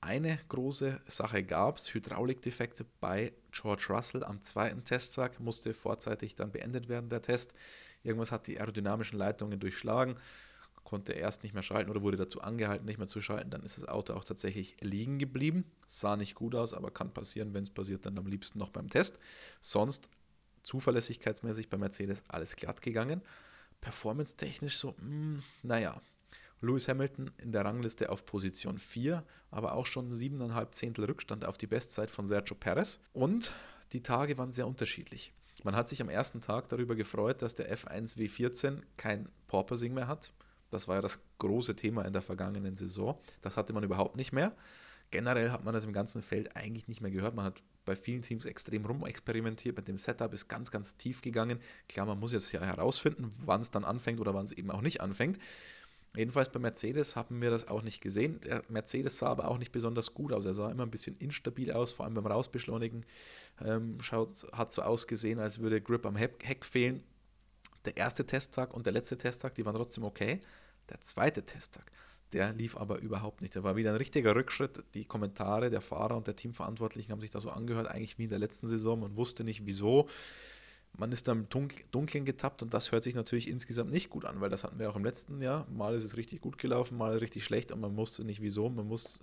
Eine 0.00 0.38
große 0.48 1.00
Sache 1.06 1.42
gab 1.42 1.78
es, 1.78 1.94
Hydraulikdefekte 1.94 2.84
bei 3.00 3.32
George 3.52 3.86
Russell 3.88 4.22
am 4.22 4.42
zweiten 4.42 4.84
Testtag, 4.84 5.40
musste 5.40 5.72
vorzeitig 5.72 6.34
dann 6.34 6.52
beendet 6.52 6.88
werden, 6.88 7.08
der 7.08 7.22
Test. 7.22 7.54
Irgendwas 8.02 8.30
hat 8.30 8.46
die 8.46 8.60
aerodynamischen 8.60 9.18
Leitungen 9.18 9.58
durchschlagen, 9.58 10.16
konnte 10.84 11.12
erst 11.12 11.42
nicht 11.42 11.54
mehr 11.54 11.62
schalten 11.62 11.90
oder 11.90 12.02
wurde 12.02 12.16
dazu 12.16 12.40
angehalten, 12.40 12.86
nicht 12.86 12.98
mehr 12.98 13.06
zu 13.06 13.20
schalten. 13.20 13.50
Dann 13.50 13.62
ist 13.62 13.78
das 13.78 13.88
Auto 13.88 14.12
auch 14.14 14.24
tatsächlich 14.24 14.76
liegen 14.80 15.18
geblieben. 15.18 15.64
Sah 15.86 16.16
nicht 16.16 16.34
gut 16.34 16.54
aus, 16.54 16.74
aber 16.74 16.90
kann 16.90 17.12
passieren. 17.12 17.54
Wenn 17.54 17.64
es 17.64 17.70
passiert, 17.70 18.06
dann 18.06 18.18
am 18.18 18.26
liebsten 18.26 18.58
noch 18.58 18.70
beim 18.70 18.88
Test. 18.88 19.18
Sonst 19.60 20.08
zuverlässigkeitsmäßig 20.62 21.68
bei 21.68 21.78
Mercedes 21.78 22.22
alles 22.28 22.56
glatt 22.56 22.82
gegangen. 22.82 23.22
Performance-technisch 23.80 24.78
so, 24.78 24.94
mh, 24.98 25.00
hm, 25.00 25.42
naja. 25.62 26.00
Lewis 26.60 26.88
Hamilton 26.88 27.30
in 27.36 27.52
der 27.52 27.64
Rangliste 27.64 28.08
auf 28.08 28.24
Position 28.24 28.78
4, 28.78 29.22
aber 29.50 29.74
auch 29.74 29.84
schon 29.84 30.10
7,5 30.10 30.72
Zehntel 30.72 31.04
Rückstand 31.04 31.44
auf 31.44 31.58
die 31.58 31.66
Bestzeit 31.66 32.10
von 32.10 32.24
Sergio 32.24 32.56
Perez. 32.56 33.00
Und 33.12 33.54
die 33.92 34.02
Tage 34.02 34.38
waren 34.38 34.52
sehr 34.52 34.66
unterschiedlich. 34.66 35.32
Man 35.62 35.76
hat 35.76 35.88
sich 35.88 36.00
am 36.00 36.08
ersten 36.08 36.40
Tag 36.40 36.68
darüber 36.68 36.94
gefreut, 36.94 37.42
dass 37.42 37.54
der 37.54 37.74
F1 37.74 38.16
W14 38.16 38.82
kein 38.96 39.28
Porpoising 39.46 39.94
mehr 39.94 40.08
hat. 40.08 40.32
Das 40.74 40.88
war 40.88 40.96
ja 40.96 41.00
das 41.00 41.18
große 41.38 41.76
Thema 41.76 42.04
in 42.04 42.12
der 42.12 42.22
vergangenen 42.22 42.74
Saison. 42.74 43.18
Das 43.40 43.56
hatte 43.56 43.72
man 43.72 43.84
überhaupt 43.84 44.16
nicht 44.16 44.32
mehr. 44.32 44.54
Generell 45.10 45.50
hat 45.50 45.64
man 45.64 45.74
das 45.74 45.84
im 45.84 45.92
ganzen 45.92 46.22
Feld 46.22 46.56
eigentlich 46.56 46.88
nicht 46.88 47.00
mehr 47.00 47.10
gehört. 47.10 47.34
Man 47.34 47.44
hat 47.44 47.62
bei 47.84 47.94
vielen 47.94 48.22
Teams 48.22 48.46
extrem 48.46 48.84
rumexperimentiert 48.84 49.76
mit 49.76 49.86
dem 49.86 49.98
Setup, 49.98 50.32
ist 50.32 50.48
ganz, 50.48 50.70
ganz 50.70 50.96
tief 50.96 51.22
gegangen. 51.22 51.60
Klar, 51.88 52.06
man 52.06 52.18
muss 52.18 52.32
jetzt 52.32 52.50
ja 52.52 52.60
herausfinden, 52.60 53.32
wann 53.38 53.60
es 53.60 53.70
dann 53.70 53.84
anfängt 53.84 54.20
oder 54.20 54.34
wann 54.34 54.44
es 54.44 54.52
eben 54.52 54.70
auch 54.70 54.80
nicht 54.80 55.00
anfängt. 55.00 55.38
Jedenfalls 56.16 56.48
bei 56.48 56.60
Mercedes 56.60 57.16
haben 57.16 57.40
wir 57.42 57.50
das 57.50 57.66
auch 57.66 57.82
nicht 57.82 58.00
gesehen. 58.00 58.40
Der 58.40 58.62
Mercedes 58.68 59.18
sah 59.18 59.28
aber 59.28 59.48
auch 59.48 59.58
nicht 59.58 59.72
besonders 59.72 60.14
gut 60.14 60.32
aus. 60.32 60.46
Er 60.46 60.54
sah 60.54 60.70
immer 60.70 60.84
ein 60.84 60.90
bisschen 60.90 61.16
instabil 61.18 61.72
aus, 61.72 61.90
vor 61.90 62.06
allem 62.06 62.14
beim 62.14 62.26
Rausbeschleunigen. 62.26 63.04
Ähm, 63.64 64.00
schaut, 64.00 64.46
hat 64.52 64.72
so 64.72 64.82
ausgesehen, 64.82 65.40
als 65.40 65.58
würde 65.58 65.80
Grip 65.80 66.06
am 66.06 66.16
Heck 66.16 66.64
fehlen. 66.64 67.02
Der 67.84 67.96
erste 67.96 68.24
Testtag 68.24 68.72
und 68.72 68.86
der 68.86 68.92
letzte 68.92 69.18
Testtag, 69.18 69.56
die 69.56 69.66
waren 69.66 69.74
trotzdem 69.74 70.04
okay. 70.04 70.40
Der 70.90 71.00
zweite 71.00 71.44
Testtag, 71.44 71.90
der 72.32 72.52
lief 72.52 72.76
aber 72.76 72.98
überhaupt 72.98 73.40
nicht. 73.40 73.54
Der 73.54 73.62
war 73.62 73.76
wieder 73.76 73.90
ein 73.90 73.96
richtiger 73.96 74.34
Rückschritt. 74.34 74.82
Die 74.94 75.04
Kommentare 75.04 75.70
der 75.70 75.80
Fahrer 75.80 76.16
und 76.16 76.26
der 76.26 76.36
Teamverantwortlichen 76.36 77.12
haben 77.12 77.20
sich 77.20 77.30
da 77.30 77.40
so 77.40 77.50
angehört, 77.50 77.86
eigentlich 77.86 78.18
wie 78.18 78.24
in 78.24 78.30
der 78.30 78.38
letzten 78.38 78.66
Saison. 78.66 79.00
Man 79.00 79.16
wusste 79.16 79.44
nicht 79.44 79.66
wieso. 79.66 80.08
Man 80.96 81.10
ist 81.10 81.26
dann 81.26 81.48
im 81.52 81.80
Dunkeln 81.90 82.24
getappt 82.24 82.62
und 82.62 82.72
das 82.72 82.92
hört 82.92 83.02
sich 83.02 83.16
natürlich 83.16 83.48
insgesamt 83.48 83.90
nicht 83.90 84.10
gut 84.10 84.24
an, 84.24 84.40
weil 84.40 84.48
das 84.48 84.62
hatten 84.62 84.78
wir 84.78 84.88
auch 84.88 84.94
im 84.94 85.04
letzten 85.04 85.42
Jahr. 85.42 85.66
Mal 85.68 85.94
ist 85.96 86.04
es 86.04 86.16
richtig 86.16 86.40
gut 86.40 86.56
gelaufen, 86.56 86.96
mal 86.96 87.16
richtig 87.16 87.44
schlecht 87.44 87.72
und 87.72 87.80
man 87.80 87.96
wusste 87.96 88.24
nicht 88.24 88.40
wieso. 88.40 88.70
Man 88.70 88.88
wusste, 88.88 89.18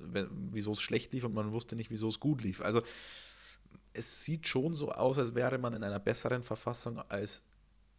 wieso 0.51 0.71
es 0.71 0.81
schlecht 0.81 1.13
lief 1.13 1.23
und 1.23 1.33
man 1.33 1.53
wusste 1.53 1.77
nicht, 1.77 1.89
wieso 1.89 2.09
es 2.09 2.19
gut 2.19 2.43
lief. 2.43 2.59
Also 2.61 2.81
es 3.93 4.23
sieht 4.23 4.47
schon 4.47 4.73
so 4.73 4.91
aus, 4.91 5.17
als 5.17 5.33
wäre 5.33 5.57
man 5.57 5.73
in 5.73 5.83
einer 5.83 5.99
besseren 5.99 6.43
Verfassung 6.43 6.99
als 7.09 7.41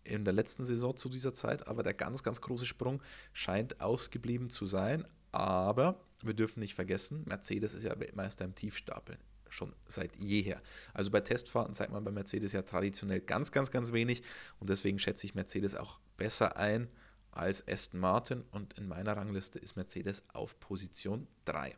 in 0.05 0.25
der 0.25 0.35
letzten 0.35 0.65
Saison 0.65 0.97
zu 0.97 1.09
dieser 1.09 1.35
Zeit, 1.35 1.67
aber 1.67 1.83
der 1.83 1.95
ganz, 1.95 2.23
ganz 2.23 2.41
große 2.41 2.67
Sprung 2.67 3.03
scheint 3.33 3.81
ausgeblieben 3.81 4.51
zu 4.51 4.67
sein. 4.67 5.07
Aber 5.31 6.01
wir 6.23 6.35
dürfen 6.35 6.61
nicht 6.61 6.75
vergessen, 6.75 7.25
Mercedes 7.27 7.75
ist 7.75 7.85
ja 7.85 7.99
Weltmeister 7.99 8.45
im 8.45 8.55
Tiefstapeln. 8.55 9.19
Schon 9.49 9.75
seit 9.87 10.17
jeher. 10.17 10.63
Also 10.95 11.11
bei 11.11 11.21
Testfahrten 11.21 11.75
zeigt 11.75 11.93
man 11.93 12.05
bei 12.05 12.11
Mercedes 12.11 12.53
ja 12.53 12.63
traditionell 12.63 13.21
ganz, 13.21 13.53
ganz, 13.53 13.71
ganz 13.71 13.93
wenig. 13.93 14.23
Und 14.59 14.71
deswegen 14.71 14.99
schätze 14.99 15.27
ich 15.27 15.35
Mercedes 15.35 15.75
auch 15.75 16.01
besser 16.17 16.57
ein 16.57 16.89
als 17.33 17.67
Aston 17.69 18.01
Martin. 18.01 18.45
Und 18.51 18.73
in 18.79 18.89
meiner 18.89 19.15
Rangliste 19.15 19.59
ist 19.59 19.77
Mercedes 19.77 20.23
auf 20.33 20.59
Position 20.59 21.27
3. 21.45 21.77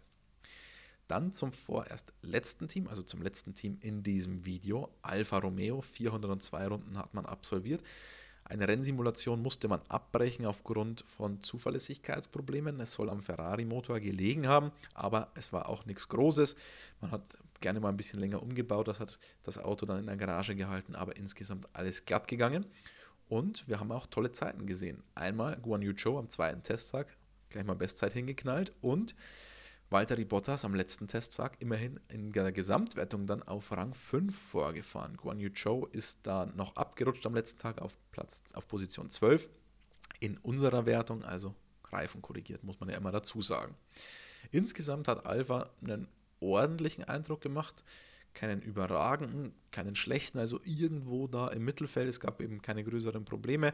Dann 1.08 1.32
zum 1.32 1.52
vorerst 1.52 2.14
letzten 2.22 2.68
Team, 2.68 2.88
also 2.88 3.02
zum 3.02 3.22
letzten 3.22 3.54
Team 3.54 3.78
in 3.80 4.02
diesem 4.02 4.44
Video, 4.44 4.88
Alfa 5.02 5.38
Romeo. 5.38 5.82
402 5.82 6.66
Runden 6.66 6.98
hat 6.98 7.12
man 7.14 7.26
absolviert. 7.26 7.82
Eine 8.46 8.68
Rennsimulation 8.68 9.40
musste 9.40 9.68
man 9.68 9.80
abbrechen 9.88 10.44
aufgrund 10.44 11.02
von 11.06 11.40
Zuverlässigkeitsproblemen. 11.40 12.78
Es 12.80 12.92
soll 12.92 13.08
am 13.08 13.22
Ferrari-Motor 13.22 14.00
gelegen 14.00 14.46
haben, 14.46 14.70
aber 14.92 15.30
es 15.34 15.52
war 15.52 15.68
auch 15.68 15.86
nichts 15.86 16.08
Großes. 16.08 16.54
Man 17.00 17.10
hat 17.10 17.38
gerne 17.60 17.80
mal 17.80 17.88
ein 17.88 17.96
bisschen 17.96 18.20
länger 18.20 18.42
umgebaut, 18.42 18.88
das 18.88 19.00
hat 19.00 19.18
das 19.44 19.56
Auto 19.56 19.86
dann 19.86 19.98
in 19.98 20.06
der 20.06 20.16
Garage 20.16 20.54
gehalten, 20.54 20.94
aber 20.94 21.16
insgesamt 21.16 21.66
alles 21.72 22.04
glatt 22.04 22.28
gegangen. 22.28 22.66
Und 23.28 23.66
wir 23.66 23.80
haben 23.80 23.90
auch 23.90 24.06
tolle 24.06 24.32
Zeiten 24.32 24.66
gesehen. 24.66 25.02
Einmal 25.14 25.56
Guan 25.56 25.80
Yu 25.80 25.94
Zhou 25.94 26.18
am 26.18 26.28
zweiten 26.28 26.62
Testtag, 26.62 27.16
gleich 27.48 27.64
mal 27.64 27.74
Bestzeit 27.74 28.12
hingeknallt 28.12 28.72
und 28.82 29.14
Valtteri 29.94 30.24
Bottas 30.24 30.64
am 30.64 30.74
letzten 30.74 31.06
Testtag 31.06 31.54
immerhin 31.60 32.00
in 32.08 32.32
der 32.32 32.50
Gesamtwertung 32.50 33.28
dann 33.28 33.44
auf 33.44 33.70
Rang 33.70 33.94
5 33.94 34.36
vorgefahren. 34.36 35.16
Guan 35.16 35.38
Yu 35.38 35.50
Zhou 35.50 35.86
ist 35.86 36.18
da 36.26 36.46
noch 36.46 36.74
abgerutscht 36.74 37.24
am 37.26 37.34
letzten 37.36 37.60
Tag 37.60 37.80
auf 37.80 37.96
Platz 38.10 38.42
auf 38.54 38.66
Position 38.66 39.08
12 39.08 39.48
in 40.18 40.36
unserer 40.38 40.84
Wertung, 40.86 41.22
also 41.22 41.54
Reifen 41.84 42.22
korrigiert, 42.22 42.64
muss 42.64 42.80
man 42.80 42.88
ja 42.88 42.96
immer 42.96 43.12
dazu 43.12 43.40
sagen. 43.40 43.76
Insgesamt 44.50 45.06
hat 45.06 45.26
Alpha 45.26 45.70
einen 45.80 46.08
ordentlichen 46.40 47.04
Eindruck 47.04 47.40
gemacht, 47.40 47.84
keinen 48.32 48.62
überragenden, 48.62 49.52
keinen 49.70 49.94
schlechten, 49.94 50.40
also 50.40 50.58
irgendwo 50.64 51.28
da 51.28 51.46
im 51.46 51.64
Mittelfeld. 51.64 52.08
Es 52.08 52.18
gab 52.18 52.40
eben 52.40 52.62
keine 52.62 52.82
größeren 52.82 53.24
Probleme. 53.24 53.72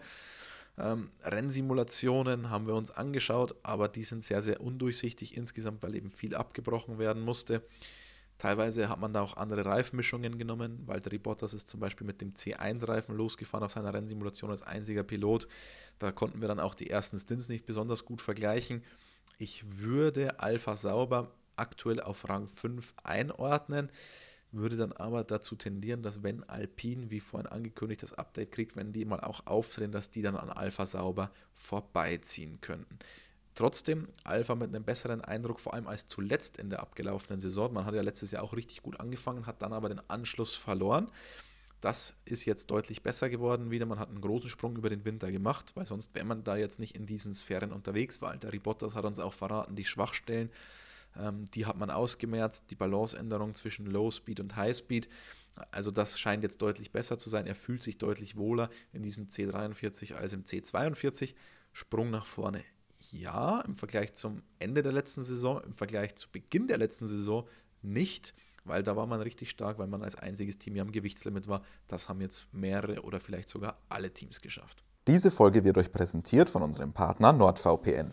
Ähm, 0.78 1.10
Rennsimulationen 1.22 2.50
haben 2.50 2.66
wir 2.66 2.74
uns 2.74 2.90
angeschaut, 2.90 3.54
aber 3.62 3.88
die 3.88 4.04
sind 4.04 4.24
sehr, 4.24 4.42
sehr 4.42 4.60
undurchsichtig 4.60 5.36
insgesamt, 5.36 5.82
weil 5.82 5.94
eben 5.94 6.10
viel 6.10 6.34
abgebrochen 6.34 6.98
werden 6.98 7.22
musste. 7.22 7.62
Teilweise 8.38 8.88
hat 8.88 8.98
man 8.98 9.12
da 9.12 9.20
auch 9.20 9.36
andere 9.36 9.66
Reifenmischungen 9.66 10.38
genommen. 10.38 10.82
Walter 10.86 11.16
Bottas 11.18 11.52
ist 11.52 11.68
zum 11.68 11.78
Beispiel 11.78 12.06
mit 12.06 12.22
dem 12.22 12.32
C1-Reifen 12.32 13.14
losgefahren 13.14 13.64
auf 13.64 13.72
seiner 13.72 13.92
Rennsimulation 13.92 14.50
als 14.50 14.62
einziger 14.62 15.02
Pilot. 15.02 15.46
Da 15.98 16.10
konnten 16.10 16.40
wir 16.40 16.48
dann 16.48 16.58
auch 16.58 16.74
die 16.74 16.88
ersten 16.88 17.18
Stints 17.18 17.50
nicht 17.50 17.66
besonders 17.66 18.06
gut 18.06 18.22
vergleichen. 18.22 18.82
Ich 19.36 19.62
würde 19.78 20.40
Alpha 20.40 20.76
Sauber 20.76 21.32
aktuell 21.56 22.00
auf 22.00 22.30
Rang 22.30 22.48
5 22.48 22.94
einordnen 23.04 23.90
würde 24.52 24.76
dann 24.76 24.92
aber 24.92 25.24
dazu 25.24 25.54
tendieren, 25.56 26.02
dass 26.02 26.22
wenn 26.22 26.48
Alpine, 26.48 27.10
wie 27.10 27.20
vorhin 27.20 27.46
angekündigt, 27.46 28.02
das 28.02 28.14
Update 28.14 28.52
kriegt, 28.52 28.76
wenn 28.76 28.92
die 28.92 29.04
mal 29.04 29.20
auch 29.20 29.46
aufdrehen, 29.46 29.92
dass 29.92 30.10
die 30.10 30.22
dann 30.22 30.36
an 30.36 30.50
Alpha 30.50 30.86
sauber 30.86 31.30
vorbeiziehen 31.54 32.60
könnten. 32.60 32.98
Trotzdem, 33.54 34.08
Alpha 34.24 34.54
mit 34.54 34.68
einem 34.68 34.84
besseren 34.84 35.20
Eindruck, 35.20 35.60
vor 35.60 35.74
allem 35.74 35.86
als 35.86 36.06
zuletzt 36.06 36.58
in 36.58 36.70
der 36.70 36.80
abgelaufenen 36.80 37.40
Saison. 37.40 37.72
Man 37.72 37.84
hat 37.84 37.94
ja 37.94 38.02
letztes 38.02 38.30
Jahr 38.30 38.42
auch 38.42 38.54
richtig 38.54 38.82
gut 38.82 38.98
angefangen, 38.98 39.46
hat 39.46 39.60
dann 39.62 39.72
aber 39.72 39.88
den 39.88 40.00
Anschluss 40.08 40.54
verloren. 40.54 41.08
Das 41.80 42.14
ist 42.24 42.44
jetzt 42.44 42.70
deutlich 42.70 43.02
besser 43.02 43.30
geworden 43.30 43.70
wieder. 43.70 43.86
Man 43.86 43.98
hat 43.98 44.10
einen 44.10 44.20
großen 44.20 44.50
Sprung 44.50 44.76
über 44.76 44.90
den 44.90 45.04
Winter 45.04 45.32
gemacht, 45.32 45.72
weil 45.74 45.86
sonst 45.86 46.14
wäre 46.14 46.26
man 46.26 46.44
da 46.44 46.56
jetzt 46.56 46.78
nicht 46.78 46.94
in 46.94 47.06
diesen 47.06 47.34
Sphären 47.34 47.72
unterwegs, 47.72 48.20
weil 48.20 48.38
der 48.38 48.50
Bottas 48.60 48.94
hat 48.94 49.04
uns 49.04 49.18
auch 49.18 49.32
verraten, 49.32 49.76
die 49.76 49.84
Schwachstellen 49.84 50.50
ähm, 51.16 51.44
die 51.54 51.66
hat 51.66 51.76
man 51.76 51.90
ausgemerzt, 51.90 52.70
die 52.70 52.76
Balanceänderung 52.76 53.54
zwischen 53.54 53.86
Low 53.86 54.10
Speed 54.10 54.40
und 54.40 54.56
High 54.56 54.76
Speed. 54.76 55.08
Also 55.70 55.90
das 55.90 56.18
scheint 56.18 56.42
jetzt 56.42 56.62
deutlich 56.62 56.92
besser 56.92 57.18
zu 57.18 57.28
sein. 57.28 57.46
Er 57.46 57.54
fühlt 57.54 57.82
sich 57.82 57.98
deutlich 57.98 58.36
wohler 58.36 58.70
in 58.92 59.02
diesem 59.02 59.26
C43 59.26 60.14
als 60.14 60.32
im 60.32 60.44
C42. 60.44 61.34
Sprung 61.72 62.10
nach 62.10 62.26
vorne. 62.26 62.64
Ja, 63.10 63.60
im 63.62 63.76
Vergleich 63.76 64.12
zum 64.14 64.42
Ende 64.58 64.82
der 64.82 64.92
letzten 64.92 65.22
Saison, 65.22 65.62
im 65.64 65.74
Vergleich 65.74 66.16
zu 66.16 66.28
Beginn 66.30 66.68
der 66.68 66.78
letzten 66.78 67.06
Saison 67.06 67.48
nicht, 67.82 68.34
weil 68.64 68.82
da 68.82 68.94
war 68.94 69.06
man 69.06 69.22
richtig 69.22 69.50
stark, 69.50 69.78
weil 69.78 69.86
man 69.86 70.02
als 70.02 70.16
einziges 70.16 70.58
Team 70.58 70.76
ja 70.76 70.82
am 70.82 70.92
Gewichtslimit 70.92 71.48
war. 71.48 71.64
Das 71.88 72.08
haben 72.08 72.20
jetzt 72.20 72.46
mehrere 72.52 73.02
oder 73.02 73.20
vielleicht 73.20 73.48
sogar 73.48 73.80
alle 73.88 74.12
Teams 74.12 74.40
geschafft. 74.40 74.84
Diese 75.08 75.30
Folge 75.30 75.64
wird 75.64 75.78
euch 75.78 75.90
präsentiert 75.90 76.50
von 76.50 76.60
unserem 76.60 76.92
Partner 76.92 77.32
NordVPN. 77.32 78.10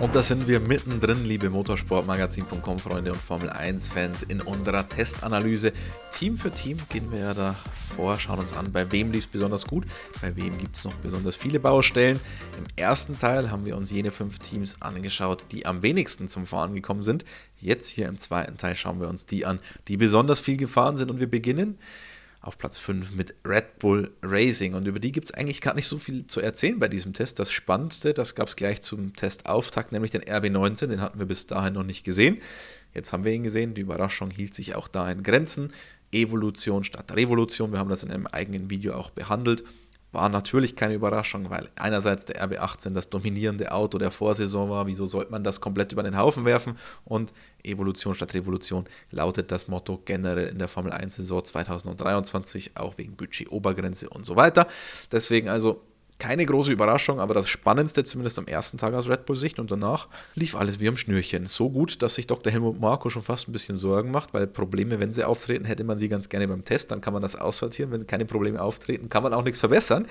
Und 0.00 0.14
da 0.14 0.22
sind 0.22 0.48
wir 0.48 0.58
mittendrin, 0.58 1.22
liebe 1.22 1.50
Motorsportmagazin.com 1.50 2.78
Freunde 2.78 3.12
und 3.12 3.20
Formel 3.20 3.50
1 3.50 3.90
Fans, 3.90 4.22
in 4.22 4.40
unserer 4.40 4.88
Testanalyse. 4.88 5.74
Team 6.10 6.38
für 6.38 6.50
Team 6.50 6.78
gehen 6.88 7.12
wir 7.12 7.18
ja 7.18 7.34
da 7.34 7.56
vor, 7.94 8.18
schauen 8.18 8.38
uns 8.38 8.54
an, 8.54 8.72
bei 8.72 8.90
wem 8.90 9.12
lief 9.12 9.26
es 9.26 9.30
besonders 9.30 9.66
gut, 9.66 9.84
bei 10.22 10.34
wem 10.34 10.56
gibt 10.56 10.76
es 10.76 10.84
noch 10.86 10.94
besonders 10.94 11.36
viele 11.36 11.60
Baustellen. 11.60 12.18
Im 12.56 12.64
ersten 12.74 13.18
Teil 13.18 13.50
haben 13.50 13.66
wir 13.66 13.76
uns 13.76 13.90
jene 13.90 14.10
fünf 14.10 14.38
Teams 14.38 14.80
angeschaut, 14.80 15.44
die 15.52 15.66
am 15.66 15.82
wenigsten 15.82 16.28
zum 16.28 16.46
Fahren 16.46 16.74
gekommen 16.74 17.02
sind. 17.02 17.26
Jetzt 17.60 17.88
hier 17.88 18.08
im 18.08 18.16
zweiten 18.16 18.56
Teil 18.56 18.76
schauen 18.76 18.98
wir 18.98 19.08
uns 19.08 19.26
die 19.26 19.44
an, 19.44 19.60
die 19.88 19.98
besonders 19.98 20.40
viel 20.40 20.56
gefahren 20.56 20.96
sind 20.96 21.10
und 21.10 21.20
wir 21.20 21.30
beginnen 21.30 21.78
auf 22.44 22.58
Platz 22.58 22.78
5 22.78 23.12
mit 23.12 23.34
Red 23.46 23.78
Bull 23.78 24.12
Racing. 24.22 24.74
Und 24.74 24.86
über 24.86 25.00
die 25.00 25.12
gibt 25.12 25.26
es 25.26 25.34
eigentlich 25.34 25.60
gar 25.60 25.74
nicht 25.74 25.86
so 25.86 25.98
viel 25.98 26.26
zu 26.26 26.40
erzählen 26.40 26.78
bei 26.78 26.88
diesem 26.88 27.14
Test. 27.14 27.38
Das 27.38 27.50
Spannendste, 27.50 28.12
das 28.12 28.34
gab 28.34 28.48
es 28.48 28.56
gleich 28.56 28.82
zum 28.82 29.14
Testauftakt, 29.16 29.92
nämlich 29.92 30.10
den 30.10 30.22
RB19, 30.22 30.86
den 30.88 31.00
hatten 31.00 31.18
wir 31.18 31.26
bis 31.26 31.46
dahin 31.46 31.74
noch 31.74 31.84
nicht 31.84 32.04
gesehen. 32.04 32.38
Jetzt 32.92 33.12
haben 33.12 33.24
wir 33.24 33.32
ihn 33.32 33.42
gesehen, 33.42 33.74
die 33.74 33.80
Überraschung 33.80 34.30
hielt 34.30 34.54
sich 34.54 34.74
auch 34.74 34.88
da 34.88 35.10
in 35.10 35.22
Grenzen. 35.22 35.72
Evolution 36.12 36.84
statt 36.84 37.12
Revolution, 37.16 37.72
wir 37.72 37.78
haben 37.78 37.90
das 37.90 38.04
in 38.04 38.10
einem 38.10 38.26
eigenen 38.26 38.70
Video 38.70 38.94
auch 38.94 39.10
behandelt. 39.10 39.64
War 40.14 40.28
natürlich 40.28 40.76
keine 40.76 40.94
Überraschung, 40.94 41.50
weil 41.50 41.68
einerseits 41.74 42.24
der 42.24 42.40
RB18 42.42 42.90
das 42.90 43.10
dominierende 43.10 43.72
Auto 43.72 43.98
der 43.98 44.12
Vorsaison 44.12 44.70
war. 44.70 44.86
Wieso 44.86 45.06
sollte 45.06 45.32
man 45.32 45.42
das 45.42 45.60
komplett 45.60 45.90
über 45.92 46.04
den 46.04 46.16
Haufen 46.16 46.44
werfen? 46.44 46.78
Und 47.04 47.32
Evolution 47.64 48.14
statt 48.14 48.32
Revolution 48.32 48.84
lautet 49.10 49.50
das 49.50 49.66
Motto 49.66 50.00
generell 50.04 50.46
in 50.46 50.58
der 50.58 50.68
Formel 50.68 50.92
1-Saison 50.92 51.44
2023, 51.44 52.76
auch 52.76 52.96
wegen 52.96 53.16
Budget-Obergrenze 53.16 54.08
und 54.08 54.24
so 54.24 54.36
weiter. 54.36 54.68
Deswegen 55.10 55.48
also 55.48 55.82
keine 56.18 56.46
große 56.46 56.70
Überraschung, 56.70 57.20
aber 57.20 57.34
das 57.34 57.48
Spannendste 57.48 58.04
zumindest 58.04 58.38
am 58.38 58.46
ersten 58.46 58.78
Tag 58.78 58.94
aus 58.94 59.08
Red 59.08 59.26
Bull 59.26 59.36
Sicht 59.36 59.58
und 59.58 59.70
danach 59.70 60.08
lief 60.34 60.54
alles 60.54 60.80
wie 60.80 60.88
am 60.88 60.96
Schnürchen. 60.96 61.46
So 61.46 61.70
gut, 61.70 62.02
dass 62.02 62.14
sich 62.14 62.26
Dr. 62.26 62.52
Helmut 62.52 62.80
Marko 62.80 63.10
schon 63.10 63.22
fast 63.22 63.48
ein 63.48 63.52
bisschen 63.52 63.76
Sorgen 63.76 64.10
macht, 64.10 64.32
weil 64.32 64.46
Probleme, 64.46 65.00
wenn 65.00 65.12
sie 65.12 65.24
auftreten, 65.24 65.64
hätte 65.64 65.84
man 65.84 65.98
sie 65.98 66.08
ganz 66.08 66.28
gerne 66.28 66.48
beim 66.48 66.64
Test, 66.64 66.90
dann 66.90 67.00
kann 67.00 67.12
man 67.12 67.22
das 67.22 67.36
aussortieren. 67.36 67.90
Wenn 67.90 68.06
keine 68.06 68.24
Probleme 68.24 68.62
auftreten, 68.62 69.08
kann 69.08 69.22
man 69.22 69.34
auch 69.34 69.42
nichts 69.42 69.58
verbessern. 69.58 70.06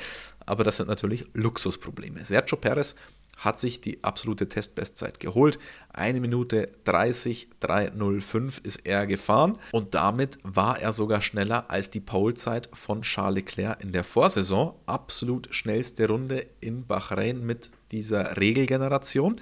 Aber 0.45 0.63
das 0.63 0.77
sind 0.77 0.87
natürlich 0.87 1.25
Luxusprobleme. 1.33 2.25
Sergio 2.25 2.57
Perez 2.57 2.95
hat 3.43 3.59
sich 3.59 3.81
die 3.81 4.03
absolute 4.03 4.47
Testbestzeit 4.47 5.19
geholt. 5.19 5.59
Eine 5.91 6.21
Minute 6.21 6.69
30, 6.85 7.49
305 7.59 8.59
ist 8.63 8.85
er 8.85 9.05
gefahren 9.05 9.57
und 9.71 9.93
damit 9.93 10.39
war 10.43 10.79
er 10.79 10.93
sogar 10.93 11.21
schneller 11.21 11.69
als 11.69 11.89
die 11.89 11.99
Polezeit 11.99 12.69
von 12.73 13.01
Charles 13.01 13.35
Leclerc 13.35 13.83
in 13.83 13.91
der 13.91 14.03
Vorsaison. 14.03 14.75
Absolut 14.85 15.53
schnellste 15.53 16.07
Runde 16.07 16.45
in 16.61 16.85
Bahrain 16.85 17.45
mit 17.45 17.69
dieser 17.91 18.37
Regelgeneration. 18.37 19.39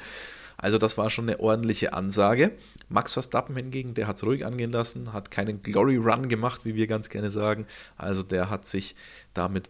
Also 0.62 0.78
das 0.78 0.98
war 0.98 1.10
schon 1.10 1.28
eine 1.28 1.40
ordentliche 1.40 1.94
Ansage. 1.94 2.52
Max 2.88 3.14
Verstappen 3.14 3.56
hingegen, 3.56 3.94
der 3.94 4.08
hat 4.08 4.18
es 4.18 4.24
ruhig 4.24 4.46
angehen 4.46 4.72
lassen, 4.72 5.14
hat 5.14 5.32
keinen 5.32 5.62
Glory 5.62 5.98
Run 5.98 6.30
gemacht, 6.30 6.66
wie 6.66 6.76
wir 6.76 6.88
ganz 6.88 7.10
gerne 7.10 7.32
sagen. 7.32 7.66
Also 7.98 8.24
der 8.24 8.50
hat 8.50 8.66
sich 8.66 8.96
da 9.34 9.48
mit, 9.48 9.70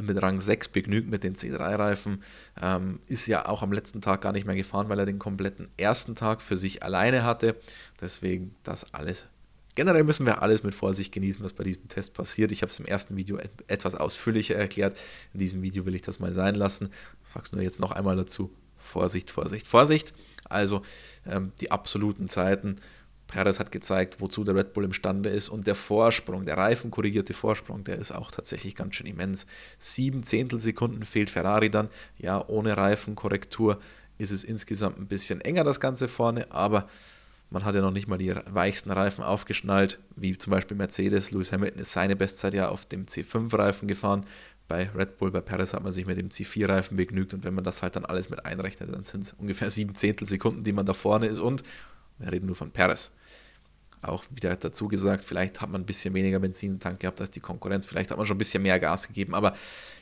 mit 0.00 0.22
Rang 0.22 0.40
6 0.40 0.68
begnügt 0.68 1.08
mit 1.08 1.22
den 1.22 1.34
C3-Reifen. 1.34 2.22
Ähm, 2.60 3.00
ist 3.06 3.26
ja 3.26 3.46
auch 3.46 3.62
am 3.62 3.72
letzten 3.72 4.00
Tag 4.00 4.20
gar 4.22 4.32
nicht 4.32 4.46
mehr 4.46 4.56
gefahren, 4.56 4.88
weil 4.88 4.98
er 4.98 5.06
den 5.06 5.18
kompletten 5.18 5.68
ersten 5.76 6.16
Tag 6.16 6.42
für 6.42 6.56
sich 6.56 6.82
alleine 6.82 7.24
hatte. 7.24 7.56
Deswegen 8.00 8.54
das 8.64 8.92
alles 8.92 9.26
Generell 9.74 10.04
müssen 10.04 10.26
wir 10.26 10.42
alles 10.42 10.62
mit 10.62 10.74
Vorsicht 10.74 11.12
genießen, 11.12 11.42
was 11.42 11.54
bei 11.54 11.64
diesem 11.64 11.88
Test 11.88 12.12
passiert. 12.12 12.52
Ich 12.52 12.60
habe 12.60 12.70
es 12.70 12.78
im 12.78 12.84
ersten 12.84 13.16
Video 13.16 13.38
etwas 13.68 13.94
ausführlicher 13.94 14.54
erklärt. 14.54 14.98
In 15.32 15.40
diesem 15.40 15.62
Video 15.62 15.86
will 15.86 15.94
ich 15.94 16.02
das 16.02 16.20
mal 16.20 16.32
sein 16.32 16.56
lassen. 16.56 16.90
Ich 17.24 17.30
sage 17.30 17.46
es 17.46 17.52
nur 17.52 17.62
jetzt 17.62 17.80
noch 17.80 17.90
einmal 17.90 18.16
dazu. 18.16 18.50
Vorsicht, 18.76 19.30
Vorsicht, 19.30 19.66
Vorsicht. 19.66 20.12
Also 20.44 20.82
ähm, 21.26 21.52
die 21.60 21.70
absoluten 21.70 22.28
Zeiten. 22.28 22.76
Perez 23.26 23.58
hat 23.58 23.72
gezeigt, 23.72 24.20
wozu 24.20 24.44
der 24.44 24.54
Red 24.54 24.74
Bull 24.74 24.84
imstande 24.84 25.30
ist 25.30 25.48
und 25.48 25.66
der 25.66 25.74
Vorsprung, 25.74 26.44
der 26.44 26.58
reifenkorrigierte 26.58 27.32
Vorsprung, 27.32 27.82
der 27.82 27.96
ist 27.96 28.12
auch 28.12 28.30
tatsächlich 28.30 28.76
ganz 28.76 28.94
schön 28.94 29.06
immens. 29.06 29.46
Sieben 29.78 30.22
Zehntelsekunden 30.22 31.04
fehlt 31.04 31.30
Ferrari 31.30 31.70
dann. 31.70 31.88
Ja, 32.18 32.46
ohne 32.46 32.76
Reifenkorrektur 32.76 33.80
ist 34.18 34.32
es 34.32 34.44
insgesamt 34.44 34.98
ein 34.98 35.06
bisschen 35.06 35.40
enger 35.40 35.64
das 35.64 35.80
Ganze 35.80 36.08
vorne, 36.08 36.50
aber 36.50 36.88
man 37.48 37.64
hat 37.64 37.74
ja 37.74 37.82
noch 37.82 37.90
nicht 37.90 38.08
mal 38.08 38.18
die 38.18 38.34
weichsten 38.50 38.90
Reifen 38.90 39.22
aufgeschnallt, 39.22 39.98
wie 40.16 40.36
zum 40.38 40.50
Beispiel 40.50 40.76
Mercedes. 40.76 41.30
Lewis 41.30 41.52
Hamilton 41.52 41.80
ist 41.82 41.92
seine 41.92 42.16
Bestzeit 42.16 42.54
ja 42.54 42.68
auf 42.68 42.86
dem 42.86 43.06
C5-Reifen 43.06 43.88
gefahren 43.88 44.26
bei 44.72 44.88
Red 44.96 45.18
Bull, 45.18 45.30
bei 45.30 45.42
Perez 45.42 45.74
hat 45.74 45.82
man 45.82 45.92
sich 45.92 46.06
mit 46.06 46.16
dem 46.16 46.30
C4-Reifen 46.30 46.96
begnügt 46.96 47.34
und 47.34 47.44
wenn 47.44 47.52
man 47.52 47.62
das 47.62 47.82
halt 47.82 47.94
dann 47.94 48.06
alles 48.06 48.30
mit 48.30 48.46
einrechnet, 48.46 48.90
dann 48.90 49.04
sind 49.04 49.24
es 49.24 49.34
ungefähr 49.34 49.68
sieben 49.68 49.94
Zehntelsekunden, 49.94 50.64
die 50.64 50.72
man 50.72 50.86
da 50.86 50.94
vorne 50.94 51.26
ist 51.26 51.40
und 51.40 51.62
wir 52.18 52.32
reden 52.32 52.46
nur 52.46 52.56
von 52.56 52.70
Perez. 52.70 53.12
Auch 54.00 54.24
wieder 54.30 54.56
dazu 54.56 54.88
gesagt, 54.88 55.26
vielleicht 55.26 55.60
hat 55.60 55.68
man 55.68 55.82
ein 55.82 55.84
bisschen 55.84 56.14
weniger 56.14 56.38
Benzin 56.38 56.72
im 56.72 56.80
Tank 56.80 57.00
gehabt 57.00 57.20
als 57.20 57.30
die 57.30 57.40
Konkurrenz, 57.40 57.84
vielleicht 57.84 58.10
hat 58.10 58.16
man 58.16 58.26
schon 58.26 58.36
ein 58.36 58.38
bisschen 58.38 58.62
mehr 58.62 58.80
Gas 58.80 59.08
gegeben, 59.08 59.34
aber 59.34 59.54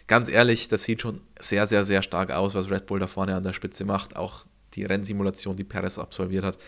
ganz 0.07 0.29
ehrlich, 0.29 0.69
das 0.69 0.85
sieht 0.85 1.03
schon 1.03 1.21
sehr, 1.41 1.67
sehr, 1.67 1.83
sehr 1.83 2.05
stark 2.05 2.31
aus, 2.31 2.55
was 2.55 2.71
Red 2.71 2.87
Bull 2.87 3.01
da 3.01 3.09
vorne 3.09 3.35
an 3.35 3.43
der 3.43 3.55
Spitze 3.55 3.85
macht. 3.85 4.15
Auch 4.15 4.47
die 4.75 4.85
Rennsimulation, 4.85 5.57
die 5.57 5.65
Perez 5.65 5.99
absolviert 5.99 6.45
hat, 6.45 6.59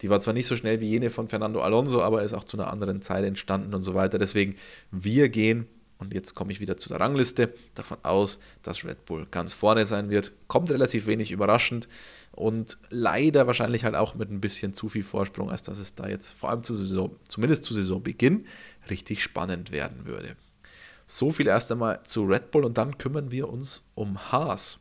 die 0.00 0.08
war 0.08 0.20
zwar 0.20 0.32
nicht 0.32 0.46
so 0.46 0.56
schnell 0.56 0.80
wie 0.80 0.88
jene 0.88 1.10
von 1.10 1.28
Fernando 1.28 1.60
Alonso, 1.60 2.00
aber 2.00 2.22
ist 2.22 2.32
auch 2.32 2.44
zu 2.44 2.56
einer 2.56 2.72
anderen 2.72 3.02
Zeit 3.02 3.22
entstanden 3.26 3.74
und 3.74 3.82
so 3.82 3.94
weiter. 3.94 4.16
Deswegen, 4.16 4.56
wir 4.90 5.28
gehen 5.28 5.66
und 6.00 6.14
jetzt 6.14 6.34
komme 6.34 6.52
ich 6.52 6.60
wieder 6.60 6.76
zu 6.76 6.88
der 6.88 7.00
Rangliste, 7.00 7.52
davon 7.74 7.98
aus, 8.02 8.38
dass 8.62 8.84
Red 8.84 9.04
Bull 9.04 9.26
ganz 9.30 9.52
vorne 9.52 9.84
sein 9.84 10.10
wird. 10.10 10.32
Kommt 10.48 10.70
relativ 10.70 11.06
wenig 11.06 11.30
überraschend 11.30 11.88
und 12.32 12.78
leider 12.88 13.46
wahrscheinlich 13.46 13.84
halt 13.84 13.94
auch 13.94 14.14
mit 14.14 14.30
ein 14.30 14.40
bisschen 14.40 14.74
zu 14.74 14.88
viel 14.88 15.02
Vorsprung, 15.02 15.50
als 15.50 15.62
dass 15.62 15.78
es 15.78 15.94
da 15.94 16.08
jetzt 16.08 16.32
vor 16.32 16.50
allem 16.50 16.62
zu 16.62 16.74
Saison, 16.74 17.14
zumindest 17.28 17.64
zu 17.64 17.74
Saisonbeginn 17.74 18.46
richtig 18.88 19.22
spannend 19.22 19.72
werden 19.72 20.06
würde. 20.06 20.36
So 21.06 21.30
viel 21.30 21.48
erst 21.48 21.70
einmal 21.70 22.02
zu 22.04 22.24
Red 22.24 22.50
Bull 22.50 22.64
und 22.64 22.78
dann 22.78 22.96
kümmern 22.96 23.30
wir 23.30 23.48
uns 23.48 23.82
um 23.94 24.32
Haas 24.32 24.78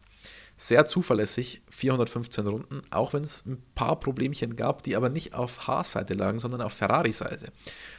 sehr 0.62 0.86
zuverlässig, 0.86 1.62
415 1.70 2.46
Runden, 2.46 2.82
auch 2.92 3.14
wenn 3.14 3.24
es 3.24 3.46
ein 3.46 3.64
paar 3.76 3.98
Problemchen 3.98 4.58
gab, 4.58 4.84
die 4.84 4.98
aber 4.98 5.08
nicht 5.08 5.34
auf 5.34 5.68
Haas-Seite 5.68 6.16
lagen, 6.16 6.38
sondern 6.38 6.62
auf 6.62 6.74
Ferrari-Seite. 6.74 7.54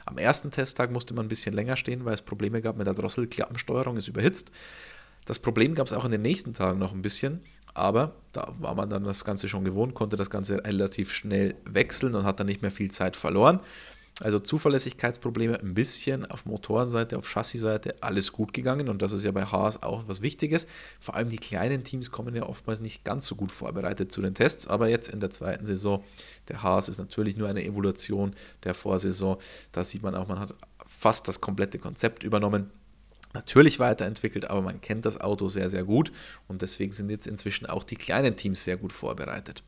Am 0.04 0.18
ersten 0.18 0.50
Testtag 0.50 0.90
musste 0.90 1.14
man 1.14 1.24
ein 1.24 1.30
bisschen 1.30 1.54
länger 1.54 1.78
stehen, 1.78 2.04
weil 2.04 2.12
es 2.12 2.20
Probleme 2.20 2.60
gab 2.60 2.76
mit 2.76 2.86
der 2.86 2.92
Drosselklappensteuerung, 2.92 3.96
ist 3.96 4.08
überhitzt. 4.08 4.52
Das 5.24 5.38
Problem 5.38 5.74
gab 5.74 5.86
es 5.86 5.94
auch 5.94 6.04
in 6.04 6.10
den 6.10 6.20
nächsten 6.20 6.52
Tagen 6.52 6.78
noch 6.78 6.92
ein 6.92 7.00
bisschen, 7.00 7.40
aber 7.72 8.16
da 8.32 8.54
war 8.58 8.74
man 8.74 8.90
dann 8.90 9.04
das 9.04 9.24
Ganze 9.24 9.48
schon 9.48 9.64
gewohnt, 9.64 9.94
konnte 9.94 10.16
das 10.16 10.28
Ganze 10.28 10.62
relativ 10.62 11.14
schnell 11.14 11.54
wechseln 11.64 12.14
und 12.14 12.24
hat 12.24 12.40
dann 12.40 12.46
nicht 12.46 12.60
mehr 12.60 12.70
viel 12.70 12.90
Zeit 12.90 13.16
verloren. 13.16 13.60
Also 14.20 14.38
Zuverlässigkeitsprobleme 14.38 15.58
ein 15.60 15.74
bisschen 15.74 16.26
auf 16.30 16.44
Motorenseite, 16.44 17.16
auf 17.16 17.26
Chassisseite, 17.26 18.02
alles 18.02 18.32
gut 18.32 18.52
gegangen 18.52 18.88
und 18.88 19.00
das 19.00 19.12
ist 19.12 19.24
ja 19.24 19.32
bei 19.32 19.46
Haas 19.46 19.82
auch 19.82 20.04
was 20.06 20.20
Wichtiges. 20.20 20.66
Vor 21.00 21.14
allem 21.14 21.30
die 21.30 21.38
kleinen 21.38 21.84
Teams 21.84 22.10
kommen 22.10 22.34
ja 22.34 22.44
oftmals 22.44 22.80
nicht 22.80 23.04
ganz 23.04 23.26
so 23.26 23.34
gut 23.34 23.50
vorbereitet 23.50 24.12
zu 24.12 24.20
den 24.20 24.34
Tests, 24.34 24.66
aber 24.66 24.88
jetzt 24.88 25.08
in 25.08 25.20
der 25.20 25.30
zweiten 25.30 25.64
Saison, 25.64 26.04
der 26.48 26.62
Haas 26.62 26.88
ist 26.88 26.98
natürlich 26.98 27.36
nur 27.36 27.48
eine 27.48 27.64
Evolution 27.64 28.34
der 28.64 28.74
Vorsaison. 28.74 29.38
Da 29.72 29.84
sieht 29.84 30.02
man 30.02 30.14
auch, 30.14 30.28
man 30.28 30.38
hat 30.38 30.54
fast 30.86 31.26
das 31.26 31.40
komplette 31.40 31.78
Konzept 31.78 32.22
übernommen 32.22 32.70
natürlich 33.32 33.78
weiterentwickelt, 33.78 34.50
aber 34.50 34.60
man 34.60 34.80
kennt 34.80 35.06
das 35.06 35.20
Auto 35.20 35.48
sehr, 35.48 35.68
sehr 35.68 35.84
gut 35.84 36.12
und 36.48 36.62
deswegen 36.62 36.92
sind 36.92 37.10
jetzt 37.10 37.26
inzwischen 37.26 37.66
auch 37.66 37.84
die 37.84 37.96
kleinen 37.96 38.36
Teams 38.36 38.64
sehr 38.64 38.76
gut 38.76 38.92
vorbereitet. 38.92 39.62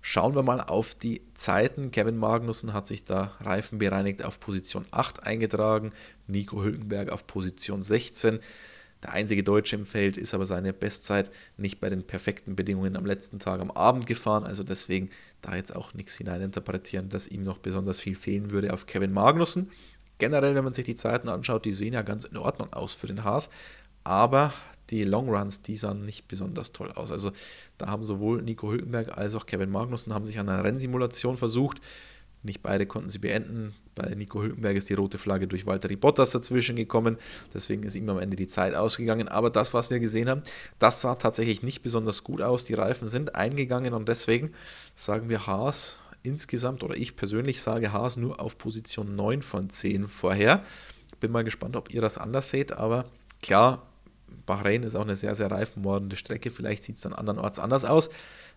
Schauen 0.00 0.34
wir 0.34 0.42
mal 0.42 0.60
auf 0.60 0.94
die 0.94 1.22
Zeiten. 1.34 1.90
Kevin 1.90 2.16
Magnussen 2.16 2.72
hat 2.72 2.86
sich 2.86 3.04
da 3.04 3.36
reifenbereinigt 3.40 4.24
auf 4.24 4.40
Position 4.40 4.86
8 4.90 5.24
eingetragen, 5.24 5.92
Nico 6.26 6.62
Hülkenberg 6.62 7.10
auf 7.10 7.26
Position 7.26 7.82
16. 7.82 8.40
Der 9.02 9.12
einzige 9.12 9.44
Deutsche 9.44 9.76
im 9.76 9.86
Feld 9.86 10.16
ist 10.16 10.34
aber 10.34 10.44
seine 10.44 10.72
Bestzeit 10.72 11.30
nicht 11.56 11.80
bei 11.80 11.88
den 11.88 12.04
perfekten 12.04 12.56
Bedingungen 12.56 12.96
am 12.96 13.06
letzten 13.06 13.38
Tag 13.38 13.60
am 13.60 13.70
Abend 13.70 14.06
gefahren. 14.06 14.44
Also 14.44 14.64
deswegen 14.64 15.10
da 15.40 15.54
jetzt 15.54 15.74
auch 15.74 15.94
nichts 15.94 16.16
hineininterpretieren, 16.16 17.08
dass 17.08 17.28
ihm 17.28 17.44
noch 17.44 17.58
besonders 17.58 18.00
viel 18.00 18.16
fehlen 18.16 18.50
würde 18.50 18.72
auf 18.72 18.86
Kevin 18.86 19.12
Magnussen. 19.12 19.70
Generell, 20.18 20.56
wenn 20.56 20.64
man 20.64 20.72
sich 20.72 20.84
die 20.84 20.96
Zeiten 20.96 21.28
anschaut, 21.28 21.64
die 21.64 21.72
sehen 21.72 21.94
ja 21.94 22.02
ganz 22.02 22.24
in 22.24 22.36
Ordnung 22.36 22.72
aus 22.72 22.92
für 22.92 23.06
den 23.06 23.22
Haas. 23.22 23.50
Aber 24.02 24.52
die 24.90 25.04
Longruns, 25.04 25.62
die 25.62 25.76
sahen 25.76 26.04
nicht 26.04 26.28
besonders 26.28 26.72
toll 26.72 26.92
aus. 26.92 27.12
Also 27.12 27.32
da 27.76 27.88
haben 27.88 28.04
sowohl 28.04 28.42
Nico 28.42 28.70
Hülkenberg 28.70 29.16
als 29.16 29.34
auch 29.34 29.46
Kevin 29.46 29.70
Magnussen 29.70 30.14
haben 30.14 30.24
sich 30.24 30.38
an 30.38 30.48
einer 30.48 30.64
Rennsimulation 30.64 31.36
versucht. 31.36 31.80
Nicht 32.42 32.62
beide 32.62 32.86
konnten 32.86 33.08
sie 33.08 33.18
beenden. 33.18 33.74
Bei 33.94 34.14
Nico 34.14 34.40
Hülkenberg 34.40 34.76
ist 34.76 34.88
die 34.88 34.94
rote 34.94 35.18
Flagge 35.18 35.48
durch 35.48 35.66
Walter 35.66 35.88
Bottas 35.96 36.30
dazwischen 36.30 36.76
gekommen. 36.76 37.18
Deswegen 37.52 37.82
ist 37.82 37.96
ihm 37.96 38.08
am 38.08 38.20
Ende 38.20 38.36
die 38.36 38.46
Zeit 38.46 38.74
ausgegangen. 38.74 39.26
Aber 39.26 39.50
das, 39.50 39.74
was 39.74 39.90
wir 39.90 39.98
gesehen 39.98 40.28
haben, 40.28 40.42
das 40.78 41.00
sah 41.00 41.16
tatsächlich 41.16 41.62
nicht 41.62 41.82
besonders 41.82 42.22
gut 42.22 42.40
aus. 42.40 42.64
Die 42.64 42.74
Reifen 42.74 43.08
sind 43.08 43.34
eingegangen 43.34 43.92
und 43.92 44.08
deswegen 44.08 44.52
sagen 44.94 45.28
wir 45.28 45.46
Haas 45.48 45.96
insgesamt, 46.22 46.82
oder 46.84 46.96
ich 46.96 47.16
persönlich 47.16 47.60
sage 47.60 47.92
Haas 47.92 48.16
nur 48.16 48.40
auf 48.40 48.56
Position 48.58 49.16
9 49.16 49.42
von 49.42 49.68
10 49.70 50.06
vorher. 50.06 50.62
Bin 51.20 51.32
mal 51.32 51.44
gespannt, 51.44 51.74
ob 51.74 51.92
ihr 51.92 52.00
das 52.00 52.18
anders 52.18 52.50
seht, 52.50 52.72
aber 52.72 53.06
klar, 53.42 53.87
Bahrain 54.48 54.82
ist 54.82 54.96
auch 54.96 55.02
eine 55.02 55.14
sehr, 55.14 55.34
sehr 55.34 55.50
reifenmordende 55.50 56.16
Strecke. 56.16 56.50
Vielleicht 56.50 56.82
sieht 56.82 56.96
es 56.96 57.02
dann 57.02 57.12
andernorts 57.12 57.58
anders 57.58 57.84
aus. 57.84 58.08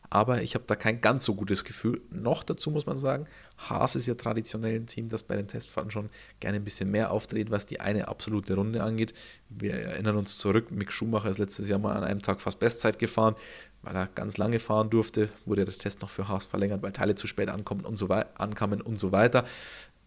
Aber 0.09 0.41
ich 0.41 0.55
habe 0.55 0.63
da 0.65 0.75
kein 0.75 1.01
ganz 1.01 1.25
so 1.25 1.35
gutes 1.35 1.65
Gefühl. 1.65 2.01
Noch 2.09 2.43
dazu 2.43 2.71
muss 2.71 2.85
man 2.85 2.97
sagen, 2.97 3.27
Haas 3.57 3.95
ist 3.95 4.07
ja 4.07 4.15
traditionell 4.15 4.77
ein 4.77 4.87
Team, 4.87 5.09
das 5.09 5.23
bei 5.23 5.35
den 5.35 5.47
Testfahrten 5.47 5.91
schon 5.91 6.09
gerne 6.39 6.57
ein 6.57 6.63
bisschen 6.63 6.89
mehr 6.89 7.11
aufdreht, 7.11 7.51
was 7.51 7.65
die 7.65 7.81
eine 7.81 8.07
absolute 8.07 8.55
Runde 8.55 8.81
angeht. 8.81 9.13
Wir 9.49 9.73
erinnern 9.73 10.15
uns 10.15 10.37
zurück, 10.37 10.71
Mick 10.71 10.91
Schumacher 10.93 11.29
ist 11.29 11.37
letztes 11.37 11.67
Jahr 11.67 11.79
mal 11.79 11.95
an 11.95 12.05
einem 12.05 12.21
Tag 12.21 12.39
fast 12.39 12.59
Bestzeit 12.59 12.97
gefahren, 12.97 13.35
weil 13.81 13.95
er 13.95 14.07
ganz 14.07 14.37
lange 14.37 14.59
fahren 14.59 14.89
durfte. 14.89 15.27
Wurde 15.45 15.65
der 15.65 15.77
Test 15.77 16.01
noch 16.01 16.09
für 16.09 16.29
Haas 16.29 16.45
verlängert, 16.45 16.81
weil 16.81 16.93
Teile 16.93 17.15
zu 17.15 17.27
spät 17.27 17.49
ankommen 17.49 17.83
und 17.83 17.97
so 17.97 18.07
ankamen 18.07 18.81
und 18.81 18.97
so 18.97 19.11
weiter 19.11 19.43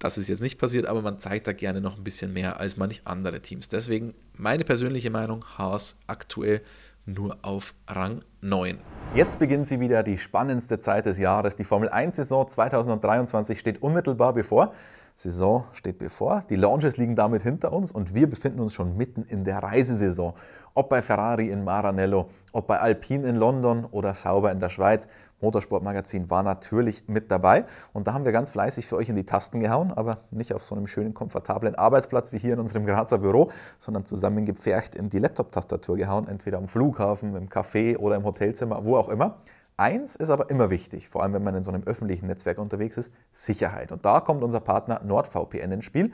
Das 0.04 0.18
ist 0.18 0.28
jetzt 0.28 0.42
nicht 0.42 0.58
passiert, 0.58 0.84
aber 0.84 1.00
man 1.00 1.18
zeigt 1.18 1.46
da 1.46 1.54
gerne 1.54 1.80
noch 1.80 1.96
ein 1.96 2.04
bisschen 2.04 2.34
mehr 2.34 2.60
als 2.60 2.76
manch 2.76 3.00
andere 3.06 3.40
Teams. 3.40 3.68
Deswegen 3.68 4.12
meine 4.36 4.62
persönliche 4.62 5.08
Meinung, 5.08 5.46
Haas 5.56 5.96
aktuell 6.06 6.60
nur 7.06 7.38
auf 7.40 7.72
Rang 7.88 8.20
9. 8.42 8.76
Jetzt 9.14 9.38
beginnt 9.38 9.66
sie 9.66 9.80
wieder, 9.80 10.02
die 10.02 10.18
spannendste 10.18 10.78
Zeit 10.78 11.06
des 11.06 11.16
Jahres. 11.16 11.56
Die 11.56 11.64
Formel 11.64 11.88
1-Saison 11.88 12.46
2023 12.46 13.58
steht 13.58 13.80
unmittelbar 13.80 14.34
bevor. 14.34 14.74
Saison 15.14 15.64
steht 15.72 15.96
bevor, 15.96 16.44
die 16.50 16.56
Launches 16.56 16.98
liegen 16.98 17.16
damit 17.16 17.42
hinter 17.42 17.72
uns 17.72 17.90
und 17.90 18.14
wir 18.14 18.28
befinden 18.28 18.60
uns 18.60 18.74
schon 18.74 18.98
mitten 18.98 19.22
in 19.22 19.44
der 19.44 19.60
Reisesaison. 19.60 20.34
Ob 20.76 20.88
bei 20.88 21.02
Ferrari 21.02 21.50
in 21.50 21.62
Maranello, 21.62 22.30
ob 22.52 22.66
bei 22.66 22.80
Alpine 22.80 23.28
in 23.28 23.36
London 23.36 23.84
oder 23.84 24.12
Sauber 24.12 24.50
in 24.50 24.58
der 24.58 24.70
Schweiz. 24.70 25.06
Motorsportmagazin 25.40 26.30
war 26.30 26.42
natürlich 26.42 27.06
mit 27.06 27.30
dabei 27.30 27.66
und 27.92 28.08
da 28.08 28.12
haben 28.12 28.24
wir 28.24 28.32
ganz 28.32 28.50
fleißig 28.50 28.88
für 28.88 28.96
euch 28.96 29.08
in 29.08 29.14
die 29.14 29.24
Tasten 29.24 29.60
gehauen, 29.60 29.92
aber 29.92 30.22
nicht 30.32 30.52
auf 30.52 30.64
so 30.64 30.74
einem 30.74 30.88
schönen, 30.88 31.14
komfortablen 31.14 31.76
Arbeitsplatz 31.76 32.32
wie 32.32 32.38
hier 32.38 32.54
in 32.54 32.58
unserem 32.58 32.86
Grazer 32.86 33.18
Büro, 33.18 33.52
sondern 33.78 34.04
zusammengepfercht 34.04 34.96
in 34.96 35.10
die 35.10 35.20
Laptop-Tastatur 35.20 35.96
gehauen, 35.96 36.26
entweder 36.26 36.58
am 36.58 36.66
Flughafen, 36.66 37.36
im 37.36 37.48
Café 37.48 37.96
oder 37.96 38.16
im 38.16 38.24
Hotelzimmer, 38.24 38.84
wo 38.84 38.96
auch 38.96 39.08
immer. 39.08 39.36
Eins 39.76 40.16
ist 40.16 40.30
aber 40.30 40.50
immer 40.50 40.70
wichtig, 40.70 41.08
vor 41.08 41.22
allem 41.22 41.34
wenn 41.34 41.44
man 41.44 41.54
in 41.54 41.62
so 41.62 41.70
einem 41.70 41.84
öffentlichen 41.84 42.26
Netzwerk 42.26 42.58
unterwegs 42.58 42.96
ist, 42.96 43.12
Sicherheit. 43.30 43.92
Und 43.92 44.04
da 44.04 44.18
kommt 44.18 44.42
unser 44.42 44.60
Partner 44.60 45.00
NordVPN 45.04 45.70
ins 45.70 45.84
Spiel, 45.84 46.10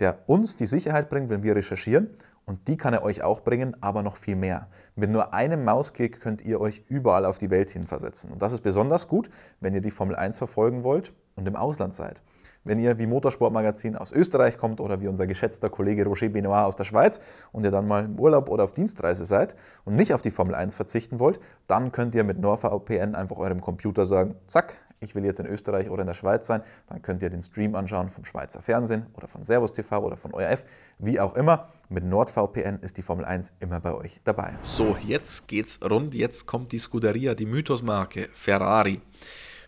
der 0.00 0.18
uns 0.26 0.56
die 0.56 0.66
Sicherheit 0.66 1.08
bringt, 1.08 1.30
wenn 1.30 1.44
wir 1.44 1.54
recherchieren. 1.54 2.10
Und 2.44 2.68
die 2.68 2.76
kann 2.76 2.92
er 2.92 3.02
euch 3.02 3.22
auch 3.22 3.40
bringen, 3.42 3.76
aber 3.80 4.02
noch 4.02 4.16
viel 4.16 4.36
mehr. 4.36 4.68
Mit 4.96 5.10
nur 5.10 5.32
einem 5.32 5.64
Mausklick 5.64 6.20
könnt 6.20 6.42
ihr 6.42 6.60
euch 6.60 6.84
überall 6.88 7.24
auf 7.24 7.38
die 7.38 7.50
Welt 7.50 7.70
hinversetzen. 7.70 8.32
Und 8.32 8.42
das 8.42 8.52
ist 8.52 8.62
besonders 8.62 9.08
gut, 9.08 9.30
wenn 9.60 9.74
ihr 9.74 9.80
die 9.80 9.90
Formel 9.90 10.16
1 10.16 10.38
verfolgen 10.38 10.82
wollt 10.84 11.12
und 11.36 11.46
im 11.46 11.56
Ausland 11.56 11.94
seid. 11.94 12.22
Wenn 12.64 12.78
ihr 12.78 12.98
wie 12.98 13.06
Motorsportmagazin 13.06 13.96
aus 13.96 14.12
Österreich 14.12 14.56
kommt 14.56 14.80
oder 14.80 15.00
wie 15.00 15.08
unser 15.08 15.26
geschätzter 15.26 15.68
Kollege 15.68 16.04
Roger 16.04 16.28
Benoit 16.28 16.64
aus 16.64 16.76
der 16.76 16.84
Schweiz 16.84 17.20
und 17.50 17.64
ihr 17.64 17.72
dann 17.72 17.88
mal 17.88 18.04
im 18.04 18.18
Urlaub 18.18 18.48
oder 18.48 18.64
auf 18.64 18.72
Dienstreise 18.72 19.24
seid 19.24 19.56
und 19.84 19.96
nicht 19.96 20.14
auf 20.14 20.22
die 20.22 20.30
Formel 20.30 20.54
1 20.54 20.76
verzichten 20.76 21.18
wollt, 21.18 21.40
dann 21.66 21.90
könnt 21.90 22.14
ihr 22.14 22.22
mit 22.22 22.38
NordVPN 22.38 23.16
einfach 23.16 23.38
eurem 23.38 23.60
Computer 23.60 24.06
sagen, 24.06 24.36
zack, 24.46 24.78
ich 25.00 25.16
will 25.16 25.24
jetzt 25.24 25.40
in 25.40 25.46
Österreich 25.46 25.90
oder 25.90 26.02
in 26.02 26.06
der 26.06 26.14
Schweiz 26.14 26.46
sein, 26.46 26.62
dann 26.88 27.02
könnt 27.02 27.22
ihr 27.22 27.30
den 27.30 27.42
Stream 27.42 27.74
anschauen 27.74 28.10
vom 28.10 28.24
Schweizer 28.24 28.62
Fernsehen 28.62 29.06
oder 29.14 29.26
von 29.26 29.42
Servus 29.42 29.72
TV 29.72 30.00
oder 30.00 30.16
von 30.16 30.32
ORF, 30.32 30.64
wie 30.98 31.18
auch 31.18 31.34
immer. 31.34 31.68
Mit 31.92 32.04
NordVPN 32.04 32.78
ist 32.80 32.96
die 32.96 33.02
Formel 33.02 33.26
1 33.26 33.52
immer 33.60 33.78
bei 33.78 33.92
euch 33.92 34.22
dabei. 34.24 34.56
So, 34.62 34.96
jetzt 35.06 35.46
geht's 35.46 35.78
rund, 35.82 36.14
jetzt 36.14 36.46
kommt 36.46 36.72
die 36.72 36.78
Scuderia, 36.78 37.34
die 37.34 37.44
Mythosmarke 37.44 38.30
Ferrari. 38.32 39.02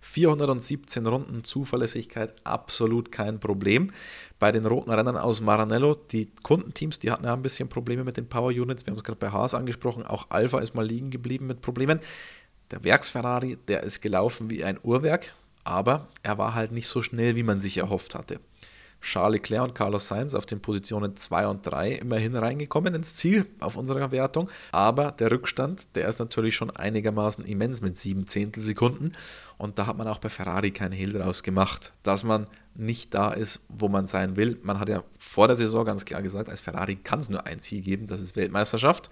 417 0.00 1.06
Runden 1.06 1.44
Zuverlässigkeit, 1.44 2.34
absolut 2.42 3.12
kein 3.12 3.40
Problem. 3.40 3.90
Bei 4.38 4.52
den 4.52 4.64
roten 4.64 4.90
Rennern 4.90 5.18
aus 5.18 5.42
Maranello, 5.42 5.96
die 5.96 6.30
Kundenteams, 6.42 6.98
die 6.98 7.10
hatten 7.10 7.26
ja 7.26 7.34
ein 7.34 7.42
bisschen 7.42 7.68
Probleme 7.68 8.04
mit 8.04 8.16
den 8.16 8.26
Power 8.26 8.48
Units. 8.48 8.86
Wir 8.86 8.92
haben 8.92 8.98
es 8.98 9.04
gerade 9.04 9.18
bei 9.18 9.30
Haas 9.30 9.52
angesprochen, 9.52 10.06
auch 10.06 10.30
Alpha 10.30 10.60
ist 10.60 10.74
mal 10.74 10.86
liegen 10.86 11.10
geblieben 11.10 11.46
mit 11.46 11.60
Problemen. 11.60 12.00
Der 12.70 12.82
Werksferrari, 12.84 13.58
der 13.68 13.82
ist 13.82 14.00
gelaufen 14.00 14.48
wie 14.48 14.64
ein 14.64 14.78
Uhrwerk, 14.82 15.34
aber 15.62 16.08
er 16.22 16.38
war 16.38 16.54
halt 16.54 16.72
nicht 16.72 16.88
so 16.88 17.02
schnell, 17.02 17.36
wie 17.36 17.42
man 17.42 17.58
sich 17.58 17.76
erhofft 17.76 18.14
hatte. 18.14 18.40
Charles 19.04 19.34
Leclerc 19.34 19.62
und 19.62 19.74
Carlos 19.74 20.08
Sainz 20.08 20.34
auf 20.34 20.46
den 20.46 20.60
Positionen 20.60 21.16
2 21.16 21.46
und 21.46 21.66
3 21.66 21.92
immerhin 21.92 22.34
reingekommen 22.34 22.94
ins 22.94 23.16
Ziel 23.16 23.46
auf 23.60 23.76
unserer 23.76 24.10
Wertung. 24.12 24.48
Aber 24.72 25.12
der 25.12 25.30
Rückstand, 25.30 25.94
der 25.94 26.08
ist 26.08 26.18
natürlich 26.18 26.56
schon 26.56 26.70
einigermaßen 26.70 27.44
immens 27.44 27.82
mit 27.82 27.96
7 27.98 28.26
Zehntelsekunden. 28.26 29.14
Und 29.58 29.78
da 29.78 29.86
hat 29.86 29.98
man 29.98 30.08
auch 30.08 30.18
bei 30.18 30.30
Ferrari 30.30 30.70
keinen 30.70 30.92
Hehl 30.92 31.12
draus 31.12 31.42
gemacht, 31.42 31.92
dass 32.02 32.24
man 32.24 32.48
nicht 32.74 33.12
da 33.12 33.30
ist, 33.30 33.60
wo 33.68 33.88
man 33.88 34.06
sein 34.06 34.36
will. 34.36 34.58
Man 34.62 34.80
hat 34.80 34.88
ja 34.88 35.04
vor 35.18 35.48
der 35.48 35.56
Saison 35.56 35.84
ganz 35.84 36.04
klar 36.04 36.22
gesagt, 36.22 36.48
als 36.48 36.60
Ferrari 36.60 36.96
kann 36.96 37.20
es 37.20 37.28
nur 37.28 37.46
ein 37.46 37.60
Ziel 37.60 37.82
geben, 37.82 38.06
das 38.06 38.20
ist 38.20 38.36
Weltmeisterschaft. 38.36 39.10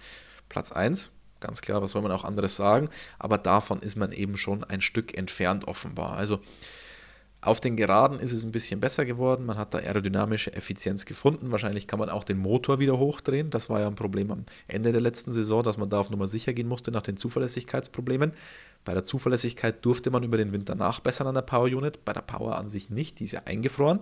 Platz 0.49 0.73
1, 0.73 1.11
ganz 1.39 1.61
klar, 1.61 1.83
was 1.83 1.93
soll 1.93 2.03
man 2.03 2.13
auch 2.13 2.25
anderes 2.25 2.57
sagen, 2.57 2.89
aber 3.19 3.39
davon 3.39 3.81
ist 3.81 3.97
man 3.97 4.11
eben 4.11 4.37
schon 4.37 4.65
ein 4.65 4.81
Stück 4.81 5.17
entfernt 5.17 5.69
offenbar. 5.69 6.17
Also 6.17 6.41
auf 7.45 7.61
den 7.61 7.77
Geraden 7.77 8.21
ist 8.21 8.31
es 8.31 8.45
ein 8.45 8.53
bisschen 8.53 8.79
besser 8.79 9.05
geworden. 9.05 9.45
Man 9.45 9.59
hat 9.59 9.75
da 9.75 9.79
aerodynamische 9.79 10.53
Effizienz 10.53 11.05
gefunden. 11.05 11.51
Wahrscheinlich 11.51 11.89
kann 11.89 11.99
man 11.99 12.09
auch 12.09 12.23
den 12.23 12.39
Motor 12.39 12.79
wieder 12.79 12.99
hochdrehen. 12.99 13.51
Das 13.51 13.69
war 13.69 13.81
ja 13.81 13.89
ein 13.89 13.97
Problem 13.97 14.31
am 14.31 14.45
Ende 14.69 14.93
der 14.93 15.01
letzten 15.01 15.33
Saison, 15.33 15.65
dass 15.65 15.77
man 15.77 15.91
da 15.91 15.99
auf 15.99 16.09
Nummer 16.09 16.29
sicher 16.29 16.53
gehen 16.53 16.69
musste 16.69 16.93
nach 16.93 17.03
den 17.03 17.17
Zuverlässigkeitsproblemen. 17.17 18.33
Bei 18.85 18.95
der 18.95 19.03
Zuverlässigkeit 19.03 19.85
durfte 19.85 20.13
man 20.13 20.23
über 20.23 20.37
den 20.37 20.53
Winter 20.53 20.77
nachbessern 20.77 21.27
an 21.27 21.35
der 21.35 21.43
Power 21.43 21.65
Unit, 21.65 22.05
bei 22.05 22.13
der 22.13 22.21
Power 22.21 22.57
an 22.57 22.69
sich 22.69 22.91
nicht, 22.91 23.19
die 23.19 23.25
ist 23.25 23.33
ja 23.33 23.43
eingefroren. 23.45 23.99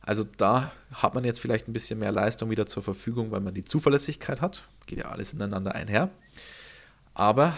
Also 0.00 0.24
da 0.24 0.72
hat 0.92 1.14
man 1.14 1.22
jetzt 1.22 1.38
vielleicht 1.38 1.68
ein 1.68 1.72
bisschen 1.72 2.00
mehr 2.00 2.10
Leistung 2.10 2.50
wieder 2.50 2.66
zur 2.66 2.82
Verfügung, 2.82 3.30
weil 3.30 3.40
man 3.40 3.54
die 3.54 3.64
Zuverlässigkeit 3.64 4.40
hat. 4.40 4.64
Geht 4.86 4.98
ja 4.98 5.10
alles 5.10 5.32
ineinander 5.32 5.76
einher. 5.76 6.10
Aber 7.14 7.56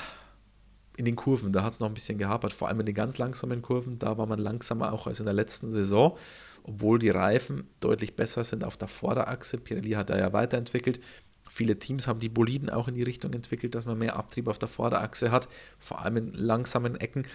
in 1.00 1.06
den 1.06 1.16
Kurven, 1.16 1.52
da 1.52 1.64
hat 1.64 1.72
es 1.72 1.80
noch 1.80 1.88
ein 1.88 1.94
bisschen 1.94 2.18
gehapert, 2.18 2.52
vor 2.52 2.68
allem 2.68 2.80
in 2.80 2.86
den 2.86 2.94
ganz 2.94 3.16
langsamen 3.16 3.62
Kurven, 3.62 3.98
da 3.98 4.18
war 4.18 4.26
man 4.26 4.38
langsamer 4.38 4.92
auch 4.92 5.06
als 5.06 5.18
in 5.18 5.24
der 5.24 5.34
letzten 5.34 5.70
Saison, 5.70 6.16
obwohl 6.62 6.98
die 6.98 7.08
Reifen 7.08 7.66
deutlich 7.80 8.16
besser 8.16 8.44
sind 8.44 8.64
auf 8.64 8.76
der 8.76 8.88
Vorderachse. 8.88 9.56
Pirelli 9.56 9.92
hat 9.92 10.10
da 10.10 10.18
ja 10.18 10.34
weiterentwickelt. 10.34 11.00
Viele 11.48 11.78
Teams 11.78 12.06
haben 12.06 12.20
die 12.20 12.28
Boliden 12.28 12.68
auch 12.68 12.86
in 12.86 12.94
die 12.94 13.02
Richtung 13.02 13.32
entwickelt, 13.32 13.74
dass 13.74 13.86
man 13.86 13.98
mehr 13.98 14.14
Abtrieb 14.14 14.46
auf 14.46 14.58
der 14.58 14.68
Vorderachse 14.68 15.32
hat, 15.32 15.48
vor 15.78 16.04
allem 16.04 16.18
in 16.18 16.32
langsamen 16.34 17.00
Ecken. 17.00 17.26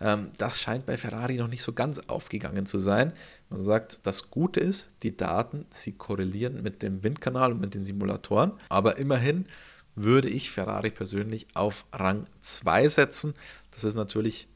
Ähm, 0.00 0.30
das 0.38 0.58
scheint 0.58 0.86
bei 0.86 0.96
Ferrari 0.96 1.36
noch 1.36 1.46
nicht 1.46 1.62
so 1.62 1.74
ganz 1.74 1.98
aufgegangen 1.98 2.64
zu 2.64 2.78
sein. 2.78 3.12
Man 3.50 3.60
sagt, 3.60 4.00
das 4.04 4.30
Gute 4.30 4.60
ist, 4.60 4.88
die 5.02 5.14
Daten, 5.14 5.66
sie 5.70 5.92
korrelieren 5.92 6.62
mit 6.62 6.82
dem 6.82 7.04
Windkanal 7.04 7.52
und 7.52 7.60
mit 7.60 7.74
den 7.74 7.84
Simulatoren, 7.84 8.52
aber 8.70 8.96
immerhin 8.96 9.44
würde 9.94 10.28
ich 10.28 10.50
Ferrari 10.50 10.90
persönlich 10.90 11.46
auf 11.54 11.86
Rang 11.92 12.26
2 12.40 12.88
setzen. 12.88 13.34
Das 13.70 13.84
ist 13.84 13.94
natürlich 13.94 14.48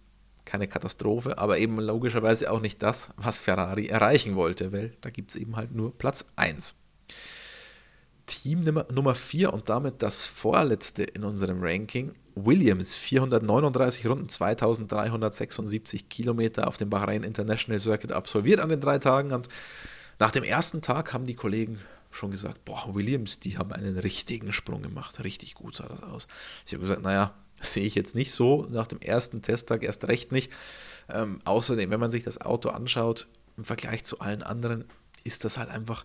keine 0.45 0.69
Katastrophe, 0.69 1.39
aber 1.39 1.59
eben 1.59 1.79
logischerweise 1.81 2.51
auch 2.51 2.61
nicht 2.61 2.83
das, 2.83 3.11
was 3.17 3.39
Ferrari 3.39 3.87
erreichen 3.87 4.37
wollte, 4.37 4.73
weil 4.73 4.97
da 5.01 5.11
gibt 5.11 5.31
es 5.31 5.37
eben 5.37 5.57
halt 5.57 5.75
nur 5.75 5.97
Platz 5.97 6.27
1. 6.37 6.75
Team 8.27 8.65
Nummer 8.93 9.15
4 9.15 9.53
und 9.53 9.69
damit 9.69 10.03
das 10.03 10.25
vorletzte 10.25 11.03
in 11.03 11.25
unserem 11.25 11.63
Ranking, 11.63 12.15
Williams, 12.35 12.97
439 12.97 14.07
Runden, 14.07 14.29
2376 14.29 16.09
Kilometer 16.09 16.67
auf 16.67 16.77
dem 16.77 16.91
Bahrain 16.91 17.23
International 17.23 17.81
Circuit 17.81 18.13
absolviert 18.13 18.61
an 18.61 18.71
den 18.71 18.81
drei 18.81 18.99
Tagen 18.99 19.33
und 19.33 19.49
nach 20.19 20.31
dem 20.31 20.45
ersten 20.45 20.81
Tag 20.81 21.13
haben 21.13 21.27
die 21.27 21.35
Kollegen 21.35 21.81
schon 22.15 22.31
gesagt, 22.31 22.65
boah, 22.65 22.95
Williams, 22.95 23.41
die 23.41 23.59
haben 23.59 23.73
einen 23.73 23.99
richtigen 23.99 24.53
Sprung 24.53 24.83
gemacht. 24.83 25.23
Richtig 25.23 25.55
gut 25.55 25.75
sah 25.75 25.87
das 25.87 26.03
aus. 26.03 26.27
Ich 26.67 26.73
habe 26.73 26.83
gesagt, 26.83 27.03
naja, 27.03 27.35
sehe 27.61 27.85
ich 27.85 27.95
jetzt 27.95 28.15
nicht 28.15 28.33
so 28.33 28.67
nach 28.71 28.87
dem 28.87 29.01
ersten 29.01 29.43
Testtag 29.43 29.83
erst 29.83 30.05
recht 30.05 30.33
nicht. 30.33 30.51
Ähm, 31.09 31.41
außerdem, 31.45 31.91
wenn 31.91 32.01
man 32.01 32.11
sich 32.11 32.25
das 32.25 32.41
Auto 32.41 32.71
anschaut, 32.71 33.27
im 33.57 33.65
Vergleich 33.65 34.05
zu 34.05 34.21
allen 34.21 34.43
anderen, 34.43 34.85
ist 35.23 35.45
das 35.45 35.59
halt 35.59 35.71
einfach 35.71 36.05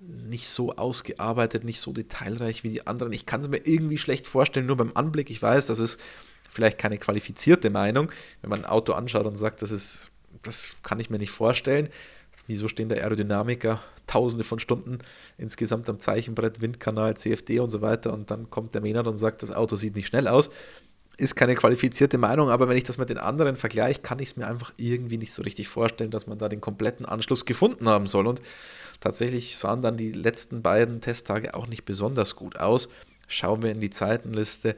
nicht 0.00 0.48
so 0.48 0.76
ausgearbeitet, 0.76 1.64
nicht 1.64 1.80
so 1.80 1.92
detailreich 1.92 2.64
wie 2.64 2.70
die 2.70 2.86
anderen. 2.86 3.12
Ich 3.12 3.26
kann 3.26 3.42
es 3.42 3.48
mir 3.48 3.58
irgendwie 3.58 3.98
schlecht 3.98 4.26
vorstellen, 4.26 4.66
nur 4.66 4.76
beim 4.76 4.92
Anblick. 4.94 5.30
Ich 5.30 5.42
weiß, 5.42 5.66
das 5.66 5.78
ist 5.78 6.00
vielleicht 6.48 6.78
keine 6.78 6.98
qualifizierte 6.98 7.70
Meinung, 7.70 8.10
wenn 8.40 8.50
man 8.50 8.60
ein 8.60 8.70
Auto 8.70 8.94
anschaut 8.94 9.26
und 9.26 9.36
sagt, 9.36 9.62
das 9.62 9.70
ist, 9.70 10.10
das 10.42 10.72
kann 10.82 11.00
ich 11.00 11.10
mir 11.10 11.18
nicht 11.18 11.30
vorstellen. 11.30 11.90
Wieso 12.50 12.66
stehen 12.66 12.88
da 12.88 12.96
Aerodynamiker 12.96 13.80
tausende 14.08 14.42
von 14.42 14.58
Stunden 14.58 14.98
insgesamt 15.38 15.88
am 15.88 16.00
Zeichenbrett, 16.00 16.60
Windkanal, 16.60 17.16
CFD 17.16 17.60
und 17.60 17.70
so 17.70 17.80
weiter 17.80 18.12
und 18.12 18.32
dann 18.32 18.50
kommt 18.50 18.74
der 18.74 18.80
Maynard 18.80 19.06
und 19.06 19.14
sagt, 19.14 19.44
das 19.44 19.52
Auto 19.52 19.76
sieht 19.76 19.94
nicht 19.94 20.08
schnell 20.08 20.26
aus. 20.26 20.50
Ist 21.16 21.36
keine 21.36 21.54
qualifizierte 21.54 22.18
Meinung, 22.18 22.50
aber 22.50 22.68
wenn 22.68 22.76
ich 22.76 22.82
das 22.82 22.98
mit 22.98 23.08
den 23.08 23.18
anderen 23.18 23.54
vergleiche, 23.54 24.00
kann 24.00 24.18
ich 24.18 24.30
es 24.30 24.36
mir 24.36 24.48
einfach 24.48 24.72
irgendwie 24.78 25.16
nicht 25.16 25.32
so 25.32 25.42
richtig 25.42 25.68
vorstellen, 25.68 26.10
dass 26.10 26.26
man 26.26 26.38
da 26.38 26.48
den 26.48 26.60
kompletten 26.60 27.06
Anschluss 27.06 27.44
gefunden 27.44 27.88
haben 27.88 28.08
soll. 28.08 28.26
Und 28.26 28.42
tatsächlich 28.98 29.56
sahen 29.56 29.80
dann 29.80 29.96
die 29.96 30.10
letzten 30.10 30.60
beiden 30.60 31.00
Testtage 31.00 31.54
auch 31.54 31.68
nicht 31.68 31.84
besonders 31.84 32.34
gut 32.34 32.58
aus. 32.58 32.88
Schauen 33.28 33.62
wir 33.62 33.70
in 33.70 33.80
die 33.80 33.90
Zeitenliste. 33.90 34.74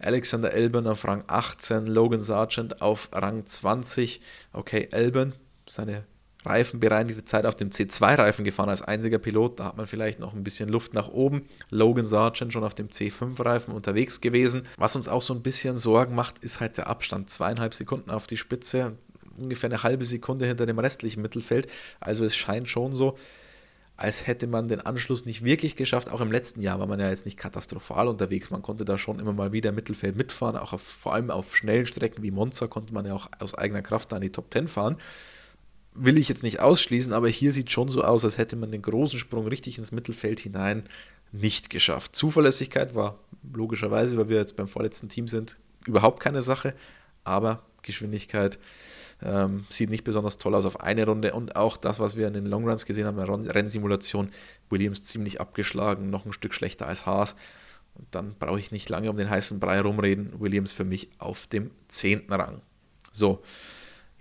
Alexander 0.00 0.52
Elben 0.52 0.88
auf 0.88 1.04
Rang 1.04 1.22
18, 1.28 1.86
Logan 1.86 2.20
Sargent 2.20 2.82
auf 2.82 3.10
Rang 3.12 3.46
20. 3.46 4.20
Okay, 4.52 4.88
Elben, 4.90 5.34
seine 5.68 6.04
reifenbereinigte 6.44 7.24
Zeit 7.24 7.46
auf 7.46 7.54
dem 7.54 7.70
C2-Reifen 7.70 8.44
gefahren 8.44 8.68
als 8.68 8.82
einziger 8.82 9.18
Pilot. 9.18 9.60
Da 9.60 9.64
hat 9.64 9.76
man 9.76 9.86
vielleicht 9.86 10.18
noch 10.18 10.34
ein 10.34 10.44
bisschen 10.44 10.68
Luft 10.68 10.94
nach 10.94 11.08
oben. 11.08 11.46
Logan 11.70 12.06
Sargent 12.06 12.52
schon 12.52 12.64
auf 12.64 12.74
dem 12.74 12.88
C5-Reifen 12.88 13.74
unterwegs 13.74 14.20
gewesen. 14.20 14.66
Was 14.76 14.96
uns 14.96 15.08
auch 15.08 15.22
so 15.22 15.34
ein 15.34 15.42
bisschen 15.42 15.76
Sorgen 15.76 16.14
macht, 16.14 16.38
ist 16.40 16.60
halt 16.60 16.76
der 16.76 16.88
Abstand. 16.88 17.30
Zweieinhalb 17.30 17.74
Sekunden 17.74 18.10
auf 18.10 18.26
die 18.26 18.36
Spitze, 18.36 18.96
ungefähr 19.36 19.70
eine 19.70 19.82
halbe 19.82 20.04
Sekunde 20.04 20.46
hinter 20.46 20.66
dem 20.66 20.78
restlichen 20.78 21.22
Mittelfeld. 21.22 21.68
Also 22.00 22.24
es 22.24 22.36
scheint 22.36 22.68
schon 22.68 22.92
so, 22.92 23.16
als 23.96 24.26
hätte 24.26 24.46
man 24.46 24.68
den 24.68 24.80
Anschluss 24.80 25.26
nicht 25.26 25.44
wirklich 25.44 25.76
geschafft. 25.76 26.10
Auch 26.10 26.20
im 26.20 26.32
letzten 26.32 26.60
Jahr 26.60 26.80
war 26.80 26.86
man 26.86 26.98
ja 26.98 27.10
jetzt 27.10 27.24
nicht 27.24 27.38
katastrophal 27.38 28.08
unterwegs. 28.08 28.50
Man 28.50 28.62
konnte 28.62 28.84
da 28.84 28.98
schon 28.98 29.20
immer 29.20 29.32
mal 29.32 29.52
wieder 29.52 29.70
Mittelfeld 29.70 30.16
mitfahren. 30.16 30.56
Auch 30.56 30.72
auf, 30.72 30.82
vor 30.82 31.14
allem 31.14 31.30
auf 31.30 31.56
schnellen 31.56 31.86
Strecken 31.86 32.22
wie 32.22 32.30
Monza 32.30 32.66
konnte 32.66 32.92
man 32.92 33.06
ja 33.06 33.14
auch 33.14 33.28
aus 33.38 33.54
eigener 33.54 33.82
Kraft 33.82 34.10
da 34.10 34.16
in 34.16 34.22
die 34.22 34.32
Top 34.32 34.52
10 34.52 34.66
fahren. 34.68 34.96
Will 35.94 36.18
ich 36.18 36.28
jetzt 36.28 36.42
nicht 36.42 36.60
ausschließen, 36.60 37.12
aber 37.12 37.28
hier 37.28 37.52
sieht 37.52 37.70
schon 37.70 37.88
so 37.88 38.02
aus, 38.02 38.24
als 38.24 38.38
hätte 38.38 38.56
man 38.56 38.70
den 38.70 38.82
großen 38.82 39.18
Sprung 39.18 39.46
richtig 39.46 39.78
ins 39.78 39.92
Mittelfeld 39.92 40.40
hinein 40.40 40.88
nicht 41.32 41.70
geschafft. 41.70 42.14
Zuverlässigkeit 42.14 42.94
war 42.94 43.18
logischerweise, 43.52 44.16
weil 44.16 44.28
wir 44.28 44.36
jetzt 44.36 44.56
beim 44.56 44.68
vorletzten 44.68 45.08
Team 45.08 45.28
sind, 45.28 45.56
überhaupt 45.86 46.20
keine 46.20 46.42
Sache, 46.42 46.74
aber 47.24 47.62
Geschwindigkeit 47.82 48.58
ähm, 49.22 49.66
sieht 49.70 49.90
nicht 49.90 50.04
besonders 50.04 50.38
toll 50.38 50.54
aus 50.54 50.66
auf 50.66 50.80
eine 50.80 51.06
Runde 51.06 51.32
und 51.32 51.56
auch 51.56 51.76
das, 51.76 52.00
was 52.00 52.16
wir 52.16 52.26
in 52.26 52.34
den 52.34 52.46
Longruns 52.46 52.86
gesehen 52.86 53.06
haben, 53.06 53.18
in 53.18 53.50
Rennsimulation, 53.50 54.30
Williams 54.68 55.04
ziemlich 55.04 55.40
abgeschlagen, 55.40 56.10
noch 56.10 56.26
ein 56.26 56.32
Stück 56.32 56.54
schlechter 56.54 56.86
als 56.86 57.06
Haas. 57.06 57.34
Und 57.94 58.06
dann 58.12 58.34
brauche 58.38 58.58
ich 58.58 58.72
nicht 58.72 58.88
lange 58.88 59.10
um 59.10 59.16
den 59.16 59.28
heißen 59.28 59.60
Brei 59.60 59.80
rumreden. 59.80 60.40
Williams 60.40 60.72
für 60.72 60.84
mich 60.84 61.10
auf 61.18 61.46
dem 61.46 61.70
zehnten 61.88 62.32
Rang. 62.32 62.62
So, 63.12 63.42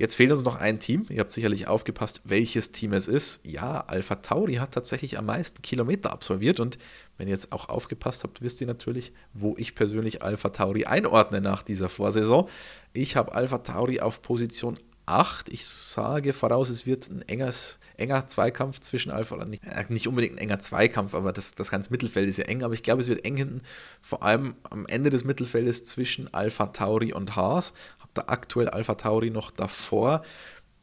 Jetzt 0.01 0.15
fehlt 0.15 0.31
uns 0.31 0.43
noch 0.43 0.55
ein 0.55 0.79
Team. 0.79 1.05
Ihr 1.09 1.19
habt 1.19 1.31
sicherlich 1.31 1.67
aufgepasst, 1.67 2.21
welches 2.23 2.71
Team 2.71 2.91
es 2.93 3.07
ist. 3.07 3.39
Ja, 3.45 3.81
Alpha 3.81 4.15
Tauri 4.15 4.55
hat 4.55 4.71
tatsächlich 4.71 5.19
am 5.19 5.27
meisten 5.27 5.61
Kilometer 5.61 6.11
absolviert. 6.11 6.59
Und 6.59 6.79
wenn 7.19 7.27
ihr 7.27 7.33
jetzt 7.33 7.51
auch 7.51 7.69
aufgepasst 7.69 8.23
habt, 8.23 8.41
wisst 8.41 8.61
ihr 8.61 8.65
natürlich, 8.65 9.13
wo 9.35 9.53
ich 9.59 9.75
persönlich 9.75 10.23
Alpha 10.23 10.49
Tauri 10.49 10.85
einordne 10.85 11.39
nach 11.39 11.61
dieser 11.61 11.87
Vorsaison. 11.87 12.49
Ich 12.93 13.15
habe 13.15 13.35
Alpha 13.35 13.59
Tauri 13.59 13.99
auf 13.99 14.23
Position 14.23 14.79
8. 15.05 15.49
Ich 15.49 15.67
sage 15.67 16.33
voraus, 16.33 16.69
es 16.69 16.87
wird 16.87 17.07
ein 17.11 17.21
enges, 17.27 17.77
enger 17.97 18.25
Zweikampf 18.25 18.79
zwischen 18.79 19.11
Alpha, 19.11 19.35
oder 19.35 19.45
nicht, 19.45 19.63
äh, 19.65 19.85
nicht 19.89 20.07
unbedingt 20.07 20.33
ein 20.33 20.39
enger 20.39 20.59
Zweikampf, 20.59 21.13
aber 21.13 21.31
das, 21.31 21.53
das 21.53 21.69
ganze 21.69 21.91
Mittelfeld 21.91 22.27
ist 22.27 22.37
ja 22.37 22.45
eng, 22.45 22.63
aber 22.63 22.73
ich 22.73 22.81
glaube, 22.81 23.01
es 23.01 23.07
wird 23.07 23.23
eng 23.23 23.37
hinten, 23.37 23.61
vor 24.01 24.23
allem 24.23 24.55
am 24.63 24.87
Ende 24.87 25.11
des 25.11 25.25
Mittelfeldes 25.25 25.83
zwischen 25.85 26.33
Alpha 26.33 26.67
Tauri 26.67 27.13
und 27.13 27.35
Haas. 27.35 27.73
Aktuell 28.15 28.69
Alpha 28.69 28.95
Tauri 28.95 29.29
noch 29.29 29.51
davor. 29.51 30.21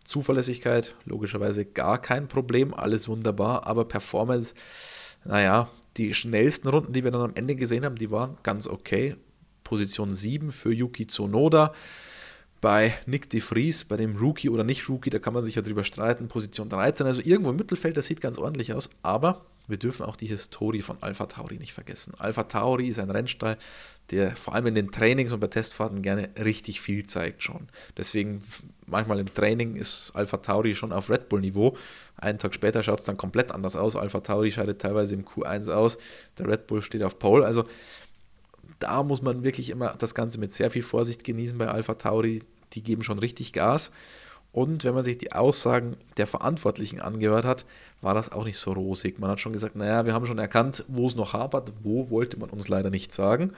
Zuverlässigkeit, 0.05 0.95
logischerweise 1.05 1.67
gar 1.67 2.01
kein 2.01 2.29
Problem, 2.29 2.73
alles 2.73 3.09
wunderbar, 3.09 3.67
aber 3.67 3.85
Performance, 3.85 4.55
naja, 5.25 5.69
die 5.99 6.15
schnellsten 6.15 6.69
Runden, 6.69 6.95
die 6.95 7.05
wir 7.05 7.11
dann 7.11 7.21
am 7.21 7.35
Ende 7.35 7.57
gesehen 7.57 7.85
haben, 7.85 7.97
die 7.97 8.11
waren 8.11 8.39
ganz 8.43 8.67
okay. 8.67 9.17
Position 9.65 10.15
7 10.15 10.51
für 10.51 10.73
Yuki 10.73 11.07
Tsunoda. 11.07 11.75
Bei 12.63 12.95
Nick 13.07 13.29
de 13.31 13.41
Vries, 13.41 13.85
bei 13.85 13.97
dem 13.97 14.17
Rookie 14.17 14.49
oder 14.49 14.65
nicht 14.65 14.89
Rookie, 14.89 15.11
da 15.11 15.19
kann 15.19 15.35
man 15.35 15.45
sich 15.45 15.57
ja 15.57 15.63
drüber 15.63 15.85
streiten, 15.85 16.27
Position 16.27 16.69
13, 16.69 17.07
also 17.07 17.21
irgendwo 17.23 17.51
im 17.51 17.57
Mittelfeld, 17.57 17.97
das 17.97 18.07
sieht 18.07 18.21
ganz 18.21 18.39
ordentlich 18.39 18.73
aus, 18.73 18.91
aber 19.03 19.47
wir 19.69 19.77
dürfen 19.77 20.05
auch 20.05 20.17
die 20.17 20.27
Historie 20.27 20.83
von 20.83 20.97
Alpha 21.03 21.27
Tauri 21.27 21.59
nicht 21.59 21.73
vergessen. 21.73 22.15
Alpha 22.19 22.45
Tauri 22.45 22.89
ist 22.89 22.99
ein 22.99 23.11
Rennstall, 23.11 23.59
der 24.11 24.35
vor 24.35 24.55
allem 24.55 24.69
in 24.69 24.75
den 24.75 24.91
Trainings 24.91 25.33
und 25.33 25.41
bei 25.41 25.49
Testfahrten 25.49 26.03
gerne 26.03 26.31
richtig 26.43 26.81
viel 26.81 27.07
zeigt 27.07 27.43
schon. 27.43 27.69
Deswegen 27.97 28.43
manchmal 28.87 29.19
im 29.21 29.33
Training 29.33 29.77
ist 29.77 30.13
Alpha 30.15 30.39
Tauri 30.39 30.75
schon 30.75 30.93
auf 30.93 31.11
Red 31.11 31.29
Bull 31.29 31.41
Niveau. 31.41 31.77
Einen 32.17 32.39
Tag 32.39 32.55
später 32.55 32.83
schaut 32.83 33.01
es 33.01 33.05
dann 33.05 33.19
komplett 33.19 33.53
anders 33.53 33.77
aus. 33.77 33.97
Alpha 33.97 34.21
Tauri 34.21 34.51
scheidet 34.51 34.81
teilweise 34.81 35.15
im 35.15 35.25
Q1 35.25 35.71
aus, 35.71 35.99
der 36.39 36.49
Red 36.49 36.67
Bull 36.67 36.83
steht 36.83 37.03
auf 37.03 37.19
Pole. 37.19 37.45
Also 37.45 37.65
da 38.79 39.03
muss 39.03 39.23
man 39.23 39.45
wirklich 39.45 39.71
immer 39.71 39.95
das 39.99 40.15
Ganze 40.15 40.39
mit 40.41 40.53
sehr 40.53 40.71
viel 40.71 40.83
Vorsicht 40.83 41.25
genießen 41.25 41.59
bei 41.59 41.69
Alpha 41.69 41.95
Tauri. 41.95 42.43
Die 42.75 42.83
geben 42.83 43.03
schon 43.03 43.19
richtig 43.19 43.53
Gas. 43.53 43.91
Und 44.53 44.85
wenn 44.85 44.95
man 44.95 45.05
sich 45.05 45.19
die 45.19 45.33
Aussagen 45.33 45.97
der 46.17 46.27
Verantwortlichen 46.27 47.01
angehört 47.01 47.45
hat, 47.45 47.67
war 48.01 48.15
das 48.15 48.33
auch 48.33 48.45
nicht 48.45 48.59
so 48.59 48.73
rosig. 48.73 49.19
Man 49.19 49.31
hat 49.31 49.41
schon 49.41 49.53
gesagt, 49.53 49.77
naja, 49.77 50.07
wir 50.07 50.15
haben 50.15 50.27
schon 50.27 50.39
erkannt, 50.39 50.85
wo 50.89 51.07
es 51.07 51.15
noch 51.15 51.33
hapert. 51.33 51.73
Wo 51.83 52.11
wollte 52.11 52.39
man 52.39 52.51
uns 52.51 52.69
leider 52.69 52.91
nicht 52.91 53.13
sagen. 53.13 53.53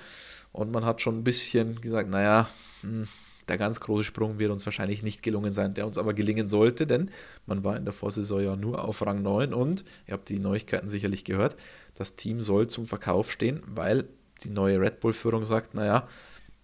Und 0.53 0.72
man 0.72 0.85
hat 0.85 1.00
schon 1.00 1.18
ein 1.18 1.24
bisschen 1.24 1.81
gesagt, 1.81 2.11
naja, 2.11 2.48
hm, 2.81 3.07
der 3.50 3.59
ganz 3.59 3.81
große 3.81 4.05
Sprung 4.05 4.38
wird 4.38 4.50
uns 4.50 4.64
wahrscheinlich 4.64 5.03
nicht 5.03 5.22
gelungen 5.22 5.53
sein, 5.53 5.74
der 5.74 5.87
uns 5.87 5.98
aber 5.98 6.14
gelingen 6.14 6.48
sollte, 6.48 6.87
denn 6.87 7.11
man 7.46 7.64
war 7.64 7.76
in 7.76 7.85
der 7.85 7.92
Vorsaison 7.92 8.42
ja 8.42 8.57
nur 8.57 8.85
auf 8.85 9.05
Rang 9.05 9.22
9 9.22 9.53
und, 9.53 9.85
ihr 10.07 10.14
habt 10.14 10.29
die 10.29 10.38
Neuigkeiten 10.38 10.88
sicherlich 10.88 11.24
gehört, 11.24 11.57
das 11.96 12.14
Team 12.14 12.40
soll 12.40 12.68
zum 12.68 12.87
Verkauf 12.87 13.33
stehen, 13.33 13.61
weil 13.66 14.05
die 14.44 14.50
neue 14.50 14.81
Red 14.81 15.00
Bull-Führung 15.00 15.44
sagt, 15.44 15.74
naja, 15.74 16.07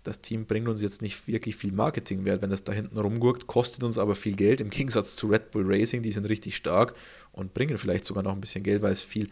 das 0.06 0.20
Team 0.20 0.46
bringt 0.46 0.68
uns 0.68 0.80
jetzt 0.80 1.02
nicht 1.02 1.26
wirklich 1.26 1.56
viel 1.56 1.72
Marketingwert, 1.72 2.42
wenn 2.42 2.52
es 2.52 2.64
da 2.64 2.72
hinten 2.72 2.98
rumgurkt, 2.98 3.46
kostet 3.46 3.82
uns 3.82 3.98
aber 3.98 4.14
viel 4.14 4.36
Geld 4.36 4.60
im 4.60 4.70
Gegensatz 4.70 5.16
zu 5.16 5.26
Red 5.26 5.50
Bull 5.50 5.64
Racing, 5.66 6.02
die 6.02 6.10
sind 6.10 6.28
richtig 6.28 6.56
stark 6.56 6.94
und 7.32 7.54
bringen 7.54 7.78
vielleicht 7.78 8.04
sogar 8.04 8.22
noch 8.22 8.32
ein 8.32 8.40
bisschen 8.40 8.62
Geld, 8.62 8.82
weil 8.82 8.92
es 8.92 9.02
viel 9.02 9.28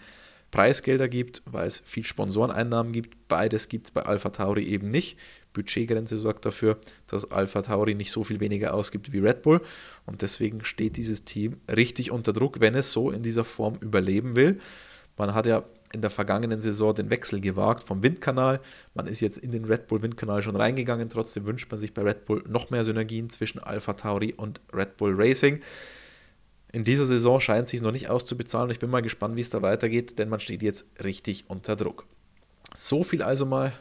Preisgelder 0.50 1.08
gibt, 1.08 1.42
weil 1.46 1.66
es 1.66 1.82
viel 1.84 2.04
Sponsoreneinnahmen 2.04 2.92
gibt. 2.92 3.28
Beides 3.28 3.68
gibt 3.68 3.88
es 3.88 3.90
bei 3.90 4.02
Alpha 4.02 4.30
Tauri 4.30 4.64
eben 4.64 4.90
nicht. 4.90 5.18
Budgetgrenze 5.52 6.16
sorgt 6.16 6.44
dafür, 6.44 6.78
dass 7.06 7.30
Alpha 7.30 7.62
Tauri 7.62 7.94
nicht 7.94 8.12
so 8.12 8.24
viel 8.24 8.40
weniger 8.40 8.74
ausgibt 8.74 9.12
wie 9.12 9.18
Red 9.18 9.42
Bull 9.42 9.60
und 10.06 10.22
deswegen 10.22 10.64
steht 10.64 10.96
dieses 10.96 11.24
Team 11.24 11.56
richtig 11.68 12.10
unter 12.10 12.32
Druck, 12.32 12.60
wenn 12.60 12.74
es 12.74 12.92
so 12.92 13.10
in 13.10 13.22
dieser 13.22 13.44
Form 13.44 13.78
überleben 13.80 14.36
will. 14.36 14.60
Man 15.16 15.34
hat 15.34 15.46
ja 15.46 15.64
in 15.94 16.00
der 16.00 16.10
vergangenen 16.10 16.60
Saison 16.60 16.94
den 16.94 17.10
Wechsel 17.10 17.40
gewagt 17.40 17.84
vom 17.84 18.02
Windkanal. 18.02 18.60
Man 18.94 19.06
ist 19.06 19.20
jetzt 19.20 19.38
in 19.38 19.52
den 19.52 19.64
Red 19.64 19.86
Bull 19.86 20.02
Windkanal 20.02 20.42
schon 20.42 20.56
reingegangen. 20.56 21.08
Trotzdem 21.08 21.46
wünscht 21.46 21.70
man 21.70 21.80
sich 21.80 21.94
bei 21.94 22.02
Red 22.02 22.24
Bull 22.24 22.44
noch 22.48 22.70
mehr 22.70 22.84
Synergien 22.84 23.30
zwischen 23.30 23.60
Alpha 23.60 23.94
Tauri 23.94 24.34
und 24.36 24.60
Red 24.72 24.96
Bull 24.96 25.14
Racing. 25.16 25.60
In 26.72 26.84
dieser 26.84 27.06
Saison 27.06 27.40
scheint 27.40 27.64
es 27.64 27.70
sich 27.70 27.82
noch 27.82 27.92
nicht 27.92 28.10
auszubezahlen. 28.10 28.70
Ich 28.70 28.80
bin 28.80 28.90
mal 28.90 29.00
gespannt, 29.00 29.36
wie 29.36 29.40
es 29.40 29.50
da 29.50 29.62
weitergeht, 29.62 30.18
denn 30.18 30.28
man 30.28 30.40
steht 30.40 30.62
jetzt 30.62 30.86
richtig 31.02 31.44
unter 31.48 31.76
Druck. 31.76 32.04
So 32.74 33.04
viel 33.04 33.22
also 33.22 33.46
mal 33.46 33.72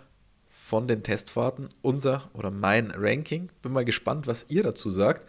von 0.52 0.88
den 0.88 1.02
Testfahrten, 1.02 1.70
unser 1.82 2.30
oder 2.34 2.52
mein 2.52 2.92
Ranking. 2.92 3.50
Bin 3.64 3.74
mal 3.74 3.84
gespannt, 3.84 4.28
was 4.28 4.46
ihr 4.50 4.62
dazu 4.62 4.92
sagt. 4.92 5.28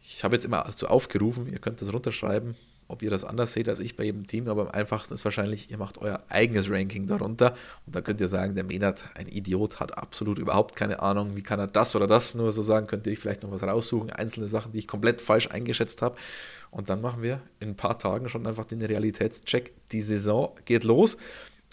Ich 0.00 0.24
habe 0.24 0.36
jetzt 0.36 0.44
immer 0.44 0.62
dazu 0.64 0.86
aufgerufen, 0.86 1.46
ihr 1.46 1.58
könnt 1.58 1.82
das 1.82 1.92
runterschreiben, 1.92 2.56
ob 2.90 3.02
ihr 3.02 3.10
das 3.10 3.24
anders 3.24 3.52
seht 3.52 3.68
als 3.68 3.80
ich 3.80 3.96
bei 3.96 4.04
jedem 4.04 4.26
Team, 4.26 4.48
aber 4.48 4.62
am 4.62 4.70
einfachsten 4.70 5.14
ist 5.14 5.24
wahrscheinlich, 5.24 5.70
ihr 5.70 5.78
macht 5.78 5.98
euer 5.98 6.22
eigenes 6.28 6.70
Ranking 6.70 7.06
darunter. 7.06 7.54
Und 7.86 7.94
da 7.94 8.00
könnt 8.00 8.20
ihr 8.20 8.28
sagen, 8.28 8.54
der 8.54 8.64
Menat, 8.64 9.04
ein 9.14 9.28
Idiot, 9.28 9.80
hat 9.80 9.96
absolut 9.96 10.38
überhaupt 10.38 10.76
keine 10.76 11.00
Ahnung, 11.00 11.36
wie 11.36 11.42
kann 11.42 11.60
er 11.60 11.66
das 11.66 11.94
oder 11.96 12.06
das 12.06 12.34
nur 12.34 12.52
so 12.52 12.62
sagen, 12.62 12.86
könnt 12.86 13.06
ihr 13.06 13.12
euch 13.12 13.18
vielleicht 13.18 13.42
noch 13.42 13.50
was 13.50 13.62
raussuchen, 13.62 14.10
einzelne 14.10 14.48
Sachen, 14.48 14.72
die 14.72 14.78
ich 14.78 14.88
komplett 14.88 15.22
falsch 15.22 15.48
eingeschätzt 15.50 16.02
habe. 16.02 16.16
Und 16.70 16.88
dann 16.90 17.00
machen 17.00 17.22
wir 17.22 17.40
in 17.58 17.70
ein 17.70 17.76
paar 17.76 17.98
Tagen 17.98 18.28
schon 18.28 18.46
einfach 18.46 18.64
den 18.64 18.82
Realitätscheck. 18.82 19.72
Die 19.92 20.00
Saison 20.00 20.54
geht 20.64 20.84
los. 20.84 21.16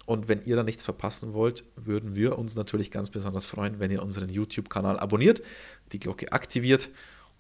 Und 0.06 0.30
wenn 0.30 0.41
ihr 0.45 0.56
da 0.56 0.63
nichts 0.63 0.84
verpassen 0.84 1.34
wollt, 1.34 1.65
würden 1.75 2.15
wir 2.15 2.38
uns 2.38 2.56
natürlich 2.56 2.91
ganz 2.91 3.10
besonders 3.10 3.45
freuen, 3.45 3.80
wenn 3.80 3.91
ihr 3.91 4.01
unseren 4.01 4.30
YouTube-Kanal 4.30 4.97
abonniert, 4.97 5.41
die 5.91 5.99
Glocke 5.99 6.32
aktiviert. 6.32 6.89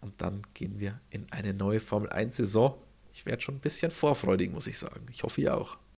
Und 0.01 0.21
dann 0.21 0.41
gehen 0.53 0.79
wir 0.79 0.99
in 1.09 1.25
eine 1.31 1.53
neue 1.53 1.79
Formel 1.79 2.09
1-Saison 2.09 2.75
ich 3.17 3.25
werde 3.25 3.41
schon 3.41 3.55
ein 3.55 3.59
bisschen 3.59 3.89
vorfreudig, 3.89 4.51
muss 4.51 4.67
ich 4.67 4.77
sagen. 4.77 5.07
Ich 5.11 5.23
hoffe, 5.23 5.41
ihr 5.41 5.57
auch. 5.57 5.77